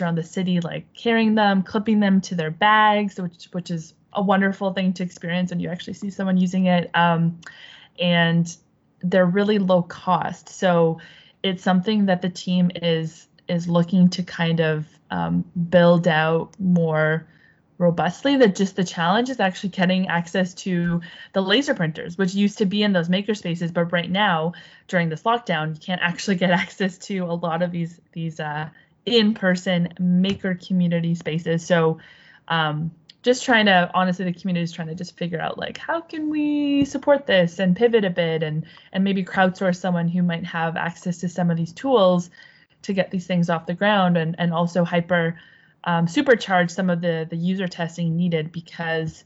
around 0.01 0.17
the 0.17 0.23
city 0.23 0.61
like 0.61 0.93
carrying 0.95 1.35
them, 1.35 1.63
clipping 1.63 2.01
them 2.01 2.21
to 2.23 2.35
their 2.35 2.51
bags, 2.51 3.21
which 3.21 3.49
which 3.53 3.71
is 3.71 3.95
a 4.13 4.23
wonderful 4.23 4.73
thing 4.73 4.93
to 4.95 5.03
experience 5.03 5.51
when 5.51 5.61
you 5.61 5.69
actually 5.69 5.95
see 5.95 6.11
someone 6.11 6.37
using 6.37 6.67
it. 6.67 6.91
Um, 6.95 7.41
and 7.99 8.55
they're 9.03 9.27
really 9.27 9.59
low 9.59 9.83
cost, 9.83 10.49
so 10.49 11.01
it's 11.43 11.63
something 11.63 12.07
that 12.07 12.23
the 12.23 12.31
team 12.31 12.71
is 12.75 13.29
is 13.49 13.69
looking 13.69 14.09
to 14.11 14.23
kind 14.23 14.61
of 14.61 14.87
um, 15.11 15.45
build 15.71 16.09
out 16.09 16.59
more 16.59 17.27
robustly 17.79 18.37
that 18.37 18.57
just 18.57 18.75
the 18.75 18.85
challenge 18.85 19.29
is 19.29 19.39
actually 19.39 19.69
getting 19.69 20.09
access 20.09 20.55
to 20.55 21.03
the 21.35 21.43
laser 21.43 21.75
printers 21.75 22.17
which 22.17 22.33
used 22.35 22.57
to 22.57 22.65
be 22.65 22.83
in 22.83 22.95
those 22.95 23.11
maker 23.11 23.35
spaces 23.35 23.71
but 23.71 23.93
right 23.93 24.11
now 24.11 24.55
during 24.89 25.11
this 25.11 25.25
lockdown 25.25 25.75
you 25.75 25.81
can't 25.81 26.01
actually 26.01 26.37
get 26.37 26.51
access 26.63 26.97
to 26.97 27.19
a 27.19 27.35
lot 27.35 27.61
of 27.61 27.71
these 27.71 28.01
these 28.13 28.41
uh, 28.41 28.67
in-person 29.07 29.95
maker 29.99 30.57
community 30.57 31.15
spaces. 31.15 31.65
So 31.65 31.99
um, 32.49 32.91
just 33.23 33.45
trying 33.45 33.67
to 33.67 33.91
honestly 33.95 34.25
the 34.25 34.33
community 34.33 34.65
is 34.65 34.73
trying 34.73 34.89
to 34.89 34.95
just 34.95 35.17
figure 35.17 35.41
out 35.41 35.59
like 35.59 35.79
how 35.79 36.01
can 36.01 36.29
we 36.29 36.85
support 36.85 37.27
this 37.27 37.59
and 37.59 37.75
pivot 37.75 38.05
a 38.05 38.11
bit 38.11 38.43
and 38.43 38.67
and 38.93 39.03
maybe 39.03 39.25
crowdsource 39.25 39.77
someone 39.77 40.09
who 40.09 40.23
might 40.23 40.45
have 40.45 40.77
access 40.77 41.19
to 41.19 41.29
some 41.29 41.51
of 41.51 41.57
these 41.57 41.73
tools 41.73 42.31
to 42.83 42.93
get 42.93 43.11
these 43.11 43.27
things 43.27 43.51
off 43.51 43.67
the 43.67 43.75
ground 43.75 44.17
and, 44.17 44.35
and 44.39 44.53
also 44.53 44.85
hyper 44.85 45.39
um, 45.85 46.07
supercharge 46.07 46.71
some 46.71 46.91
of 46.91 47.01
the, 47.01 47.27
the 47.31 47.37
user 47.37 47.69
testing 47.69 48.17
needed 48.17 48.53
because 48.53 49.25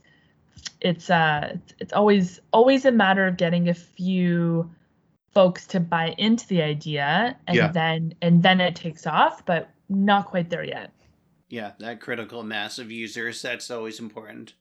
it's 0.79 1.09
uh 1.09 1.55
it's 1.79 1.93
always 1.93 2.39
always 2.51 2.85
a 2.85 2.91
matter 2.91 3.25
of 3.25 3.37
getting 3.37 3.69
a 3.69 3.73
few 3.73 4.69
folks 5.33 5.65
to 5.65 5.79
buy 5.79 6.13
into 6.17 6.45
the 6.47 6.61
idea 6.61 7.35
and 7.47 7.55
yeah. 7.55 7.71
then 7.71 8.13
and 8.21 8.43
then 8.43 8.59
it 8.59 8.75
takes 8.75 9.07
off 9.07 9.45
but 9.45 9.69
not 9.91 10.25
quite 10.27 10.49
there 10.49 10.63
yet. 10.63 10.91
Yeah, 11.49 11.73
that 11.79 11.99
critical 11.99 12.43
mass 12.43 12.79
of 12.79 12.91
users, 12.91 13.41
that's 13.41 13.69
always 13.69 13.99
important. 13.99 14.53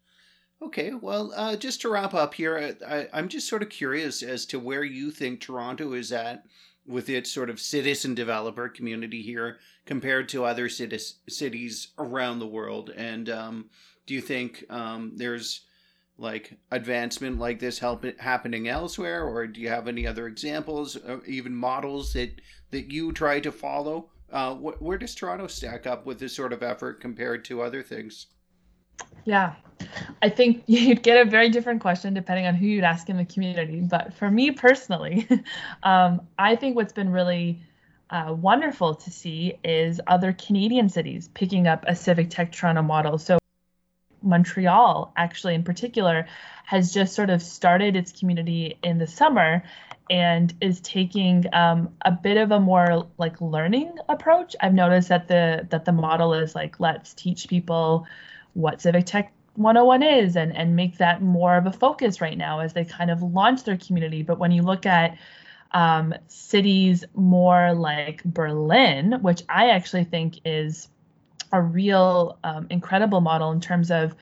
Okay, 0.60 0.92
well, 0.92 1.32
uh, 1.34 1.56
just 1.56 1.80
to 1.82 1.88
wrap 1.88 2.12
up 2.12 2.34
here, 2.34 2.76
I, 2.86 3.08
I'm 3.12 3.28
just 3.28 3.48
sort 3.48 3.62
of 3.62 3.70
curious 3.70 4.22
as 4.22 4.44
to 4.46 4.58
where 4.58 4.84
you 4.84 5.10
think 5.10 5.40
Toronto 5.40 5.94
is 5.94 6.12
at 6.12 6.44
with 6.90 7.08
its 7.08 7.30
sort 7.30 7.48
of 7.48 7.60
citizen 7.60 8.14
developer 8.14 8.68
community 8.68 9.22
here 9.22 9.58
compared 9.86 10.28
to 10.28 10.44
other 10.44 10.68
cities 10.68 11.16
cities 11.28 11.88
around 11.98 12.38
the 12.38 12.46
world. 12.46 12.90
And 12.96 13.30
um, 13.30 13.70
do 14.06 14.14
you 14.14 14.20
think 14.20 14.64
um, 14.68 15.12
there's 15.16 15.62
like 16.18 16.58
advancement 16.70 17.38
like 17.38 17.58
this 17.60 17.78
help 17.78 18.04
happening 18.18 18.68
elsewhere, 18.68 19.24
or 19.24 19.46
do 19.46 19.60
you 19.60 19.68
have 19.68 19.88
any 19.88 20.06
other 20.06 20.26
examples, 20.26 20.96
or 20.96 21.24
even 21.24 21.54
models 21.54 22.12
that 22.12 22.40
that 22.70 22.92
you 22.92 23.12
try 23.12 23.40
to 23.40 23.52
follow? 23.52 24.10
Uh, 24.30 24.54
wh- 24.54 24.82
where 24.82 24.98
does 24.98 25.14
Toronto 25.14 25.46
stack 25.46 25.86
up 25.86 26.06
with 26.06 26.18
this 26.18 26.34
sort 26.34 26.52
of 26.52 26.62
effort 26.62 27.00
compared 27.00 27.44
to 27.46 27.62
other 27.62 27.82
things? 27.82 28.26
Yeah, 29.24 29.54
I 30.22 30.28
think 30.28 30.64
you'd 30.66 31.02
get 31.02 31.26
a 31.26 31.28
very 31.28 31.50
different 31.50 31.80
question 31.80 32.14
depending 32.14 32.46
on 32.46 32.54
who 32.54 32.66
you'd 32.66 32.84
ask 32.84 33.08
in 33.08 33.16
the 33.16 33.24
community. 33.24 33.80
But 33.80 34.14
for 34.14 34.30
me 34.30 34.50
personally, 34.50 35.28
um, 35.82 36.22
I 36.38 36.56
think 36.56 36.76
what's 36.76 36.92
been 36.92 37.10
really 37.10 37.60
uh, 38.10 38.34
wonderful 38.36 38.94
to 38.96 39.10
see 39.10 39.54
is 39.62 40.00
other 40.06 40.32
Canadian 40.32 40.88
cities 40.88 41.28
picking 41.28 41.66
up 41.66 41.84
a 41.86 41.94
Civic 41.94 42.30
Tech 42.30 42.52
Toronto 42.52 42.82
model. 42.82 43.18
So 43.18 43.38
Montreal, 44.22 45.12
actually 45.16 45.54
in 45.54 45.62
particular, 45.62 46.26
has 46.66 46.92
just 46.92 47.14
sort 47.14 47.30
of 47.30 47.42
started 47.42 47.96
its 47.96 48.12
community 48.12 48.78
in 48.82 48.98
the 48.98 49.06
summer 49.06 49.62
and 50.10 50.52
is 50.60 50.80
taking 50.80 51.46
um, 51.52 51.94
a 52.04 52.10
bit 52.10 52.36
of 52.36 52.50
a 52.50 52.58
more 52.58 53.06
like 53.16 53.40
learning 53.40 53.92
approach. 54.08 54.56
I've 54.60 54.74
noticed 54.74 55.08
that 55.08 55.28
the 55.28 55.66
that 55.70 55.84
the 55.84 55.92
model 55.92 56.34
is 56.34 56.54
like 56.54 56.80
let's 56.80 57.14
teach 57.14 57.48
people 57.48 58.06
what 58.54 58.80
Civic 58.80 59.06
Tech 59.06 59.32
101 59.54 60.02
is 60.02 60.36
and 60.36 60.56
and 60.56 60.76
make 60.76 60.98
that 60.98 61.22
more 61.22 61.56
of 61.56 61.66
a 61.66 61.72
focus 61.72 62.20
right 62.20 62.38
now 62.38 62.60
as 62.60 62.72
they 62.72 62.84
kind 62.84 63.10
of 63.10 63.22
launch 63.22 63.64
their 63.64 63.76
community. 63.76 64.22
But 64.22 64.38
when 64.38 64.52
you 64.52 64.62
look 64.62 64.86
at 64.86 65.16
um, 65.72 66.14
cities 66.28 67.04
more 67.14 67.72
like 67.74 68.24
Berlin, 68.24 69.18
which 69.22 69.42
I 69.48 69.70
actually 69.70 70.04
think 70.04 70.40
is 70.44 70.88
a 71.52 71.60
real 71.60 72.38
um, 72.44 72.66
incredible 72.70 73.20
model 73.20 73.52
in 73.52 73.60
terms 73.60 73.90
of 73.90 74.14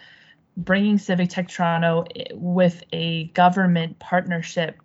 bringing 0.57 0.99
Civic 0.99 1.31
Tech 1.31 1.49
Toronto 1.49 2.05
with 2.33 2.83
a 2.93 3.25
government 3.29 3.99
partnership 3.99 4.77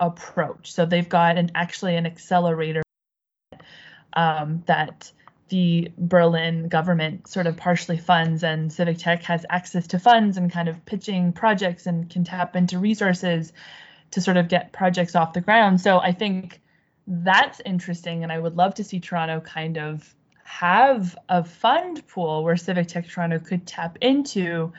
approach. 0.00 0.72
So 0.72 0.84
they've 0.84 1.08
got 1.08 1.38
an 1.38 1.50
actually 1.54 1.96
an 1.96 2.06
accelerator 2.06 2.82
um, 4.14 4.62
that 4.66 5.12
the 5.52 5.92
Berlin 5.98 6.68
government 6.68 7.28
sort 7.28 7.46
of 7.46 7.58
partially 7.58 7.98
funds, 7.98 8.42
and 8.42 8.72
Civic 8.72 8.96
Tech 8.96 9.22
has 9.24 9.44
access 9.50 9.86
to 9.88 9.98
funds 9.98 10.38
and 10.38 10.50
kind 10.50 10.66
of 10.66 10.86
pitching 10.86 11.34
projects 11.34 11.86
and 11.86 12.08
can 12.08 12.24
tap 12.24 12.56
into 12.56 12.78
resources 12.78 13.52
to 14.12 14.22
sort 14.22 14.38
of 14.38 14.48
get 14.48 14.72
projects 14.72 15.14
off 15.14 15.34
the 15.34 15.42
ground. 15.42 15.78
So 15.78 15.98
I 15.98 16.12
think 16.12 16.62
that's 17.06 17.60
interesting, 17.66 18.22
and 18.22 18.32
I 18.32 18.38
would 18.38 18.56
love 18.56 18.76
to 18.76 18.84
see 18.84 18.98
Toronto 18.98 19.40
kind 19.40 19.76
of 19.76 20.14
have 20.42 21.18
a 21.28 21.44
fund 21.44 22.08
pool 22.08 22.44
where 22.44 22.56
Civic 22.56 22.88
Tech 22.88 23.06
Toronto 23.06 23.38
could 23.38 23.66
tap 23.66 23.98
into. 24.00 24.72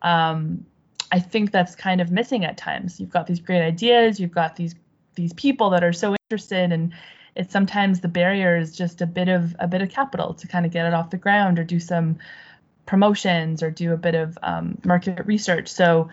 Um, 0.00 0.64
I 1.10 1.18
think 1.18 1.50
that's 1.50 1.74
kind 1.74 2.00
of 2.00 2.12
missing 2.12 2.44
at 2.44 2.56
times. 2.56 3.00
You've 3.00 3.10
got 3.10 3.26
these 3.26 3.40
great 3.40 3.62
ideas, 3.62 4.20
you've 4.20 4.30
got 4.30 4.54
these 4.54 4.76
these 5.16 5.32
people 5.32 5.70
that 5.70 5.82
are 5.82 5.92
so 5.92 6.14
interested, 6.30 6.70
and 6.70 6.92
it's 7.34 7.52
sometimes 7.52 8.00
the 8.00 8.08
barrier 8.08 8.56
is 8.56 8.76
just 8.76 9.00
a 9.00 9.06
bit 9.06 9.28
of 9.28 9.56
a 9.58 9.68
bit 9.68 9.82
of 9.82 9.90
capital 9.90 10.34
to 10.34 10.46
kind 10.46 10.66
of 10.66 10.72
get 10.72 10.86
it 10.86 10.94
off 10.94 11.10
the 11.10 11.16
ground 11.16 11.58
or 11.58 11.64
do 11.64 11.80
some 11.80 12.18
promotions 12.86 13.62
or 13.62 13.70
do 13.70 13.92
a 13.92 13.96
bit 13.96 14.14
of 14.14 14.36
um, 14.42 14.76
market 14.84 15.24
research. 15.26 15.68
So 15.68 16.10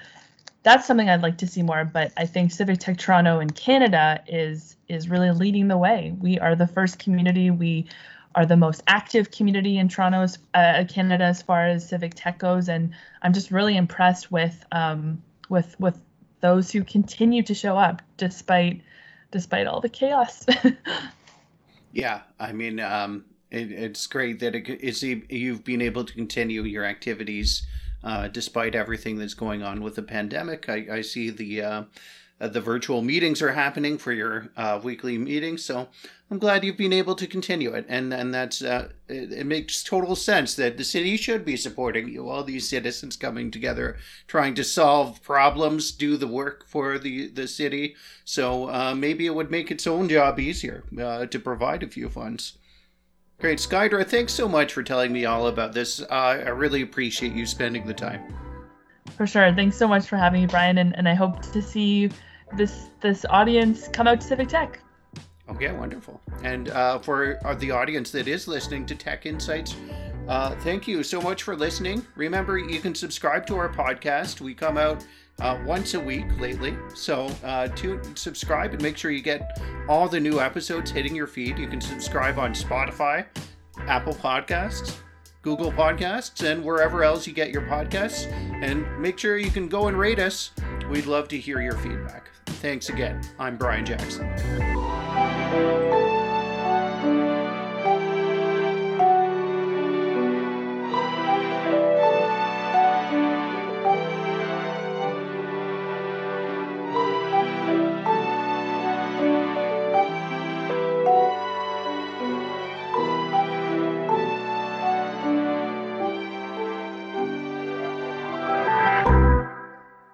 that's 0.63 0.86
something 0.86 1.10
I'd 1.10 1.21
like 1.21 1.38
to 1.39 1.47
see 1.47 1.63
more. 1.63 1.86
But 1.86 2.12
I 2.17 2.25
think 2.25 2.51
Civic 2.51 2.80
Tech 2.80 2.97
Toronto 2.97 3.39
in 3.39 3.49
Canada 3.49 4.21
is 4.27 4.75
is 4.88 5.10
really 5.10 5.32
leading 5.32 5.67
the 5.67 5.77
way. 5.77 6.13
We 6.19 6.39
are 6.39 6.56
the 6.56 6.67
first 6.67 6.99
community. 6.99 7.51
We 7.51 7.88
are 8.36 8.45
the 8.45 8.58
most 8.58 8.84
active 8.86 9.32
community 9.32 9.77
in 9.77 9.88
Toronto, 9.88 10.27
uh, 10.53 10.84
Canada, 10.88 11.23
as 11.23 11.41
far 11.41 11.67
as 11.67 11.89
civic 11.89 12.13
tech 12.15 12.38
goes, 12.38 12.69
and 12.69 12.93
I'm 13.23 13.34
just 13.34 13.49
really 13.49 13.75
impressed 13.75 14.32
with 14.32 14.63
um, 14.71 15.23
with 15.49 15.75
with 15.80 15.99
those 16.41 16.71
who 16.71 16.84
continue 16.84 17.41
to 17.43 17.56
show 17.56 17.77
up 17.77 18.01
despite 18.17 18.82
despite 19.31 19.67
all 19.67 19.81
the 19.81 19.89
chaos. 19.89 20.45
yeah, 21.93 22.21
I 22.39 22.51
mean, 22.51 22.79
um, 22.79 23.25
it, 23.51 23.71
it's 23.71 24.07
great 24.07 24.39
that 24.39 24.55
it, 24.55 24.69
it's 24.69 25.03
you've 25.03 25.63
been 25.63 25.81
able 25.81 26.03
to 26.03 26.13
continue 26.13 26.63
your 26.63 26.85
activities 26.85 27.65
uh, 28.03 28.27
despite 28.27 28.75
everything 28.75 29.17
that's 29.17 29.33
going 29.33 29.63
on 29.63 29.81
with 29.81 29.95
the 29.95 30.03
pandemic. 30.03 30.69
I, 30.69 30.85
I 30.91 31.01
see 31.01 31.29
the 31.29 31.61
uh, 31.61 31.83
the 32.39 32.61
virtual 32.61 33.01
meetings 33.01 33.41
are 33.41 33.53
happening 33.53 33.97
for 33.97 34.11
your 34.11 34.49
uh, 34.55 34.79
weekly 34.83 35.17
meetings. 35.17 35.65
So 35.65 35.87
I'm 36.29 36.39
glad 36.39 36.65
you've 36.65 36.75
been 36.75 36.91
able 36.91 37.15
to 37.15 37.25
continue 37.25 37.73
it, 37.73 37.85
and 37.87 38.13
and 38.13 38.33
that's 38.33 38.61
uh, 38.61 38.89
it, 39.07 39.31
it, 39.31 39.45
makes 39.45 39.81
total 39.81 40.13
sense 40.13 40.55
that 40.55 40.75
the 40.75 40.83
city 40.83 41.15
should 41.15 41.45
be 41.45 41.55
supporting 41.55 42.09
you. 42.09 42.27
All 42.27 42.43
these 42.43 42.67
citizens 42.67 43.15
coming 43.15 43.49
together, 43.49 43.95
trying 44.27 44.53
to 44.55 44.63
solve 44.65 45.23
problems, 45.23 45.91
do 45.91 46.17
the 46.17 46.27
work 46.27 46.67
for 46.67 46.97
the 46.97 47.27
the 47.27 47.47
city. 47.47 47.95
So 48.25 48.69
uh, 48.69 48.93
maybe 48.93 49.25
it 49.25 49.35
would 49.35 49.51
make 49.51 49.71
its 49.71 49.87
own 49.87 50.09
job 50.09 50.37
easier 50.37 50.83
uh, 50.99 51.27
to 51.27 51.39
provide 51.39 51.81
a 51.81 51.87
few 51.87 52.09
funds. 52.09 52.57
Great, 53.39 53.59
Skaidra, 53.59 54.05
thanks 54.05 54.33
so 54.33 54.49
much 54.49 54.73
for 54.73 54.83
telling 54.83 55.13
me 55.13 55.23
all 55.23 55.47
about 55.47 55.71
this. 55.71 56.03
I 56.09 56.33
really 56.49 56.81
appreciate 56.81 57.33
you 57.33 57.45
spending 57.45 57.85
the 57.85 57.93
time. 57.93 58.33
For 59.15 59.27
sure. 59.27 59.53
Thanks 59.53 59.77
so 59.77 59.87
much 59.87 60.07
for 60.07 60.17
having 60.17 60.41
me, 60.41 60.47
Brian, 60.47 60.79
and, 60.79 60.97
and 60.97 61.07
I 61.07 61.13
hope 61.13 61.41
to 61.53 61.61
see 61.61 62.09
this 62.55 62.89
this 63.01 63.25
audience 63.29 63.87
come 63.87 64.07
out 64.07 64.21
to 64.21 64.27
Civic 64.27 64.49
Tech. 64.49 64.81
Okay, 65.49 65.71
wonderful. 65.71 66.19
And 66.43 66.69
uh, 66.69 66.99
for 66.99 67.39
uh, 67.45 67.55
the 67.55 67.71
audience 67.71 68.12
that 68.12 68.27
is 68.27 68.47
listening 68.47 68.86
to 68.88 68.95
Tech 68.95 69.25
Insights, 69.25 69.75
uh, 70.27 70.55
thank 70.57 70.88
you 70.88 71.03
so 71.03 71.21
much 71.21 71.43
for 71.43 71.55
listening. 71.55 72.05
Remember, 72.15 72.57
you 72.57 72.79
can 72.79 72.93
subscribe 72.93 73.45
to 73.47 73.55
our 73.55 73.69
podcast. 73.69 74.41
We 74.41 74.53
come 74.53 74.77
out 74.77 75.05
uh, 75.39 75.57
once 75.65 75.93
a 75.93 75.99
week 75.99 76.25
lately. 76.39 76.75
So 76.93 77.31
uh, 77.43 77.69
to 77.69 78.01
subscribe 78.15 78.73
and 78.73 78.81
make 78.81 78.97
sure 78.97 79.12
you 79.12 79.21
get 79.21 79.60
all 79.88 80.10
the 80.10 80.19
new 80.19 80.39
episodes 80.39 80.91
hitting 80.91 81.15
your 81.15 81.27
feed. 81.27 81.57
You 81.57 81.67
can 81.67 81.79
subscribe 81.79 82.39
on 82.39 82.53
Spotify, 82.53 83.25
Apple 83.81 84.15
Podcasts, 84.15 84.97
Google 85.43 85.71
Podcasts, 85.71 86.43
and 86.49 86.63
wherever 86.63 87.03
else 87.03 87.25
you 87.25 87.33
get 87.33 87.51
your 87.51 87.62
podcasts. 87.62 88.29
And 88.62 88.86
make 88.99 89.17
sure 89.17 89.38
you 89.38 89.51
can 89.51 89.69
go 89.69 89.88
and 89.88 89.97
rate 89.97 90.19
us. 90.19 90.51
We'd 90.89 91.05
love 91.05 91.29
to 91.29 91.38
hear 91.38 91.62
your 91.62 91.77
feedback. 91.77 92.29
Thanks 92.47 92.89
again. 92.89 93.21
I'm 93.39 93.55
Brian 93.55 93.86
Jackson. 93.86 94.76
Thank 95.57 95.81
you. 95.81 95.87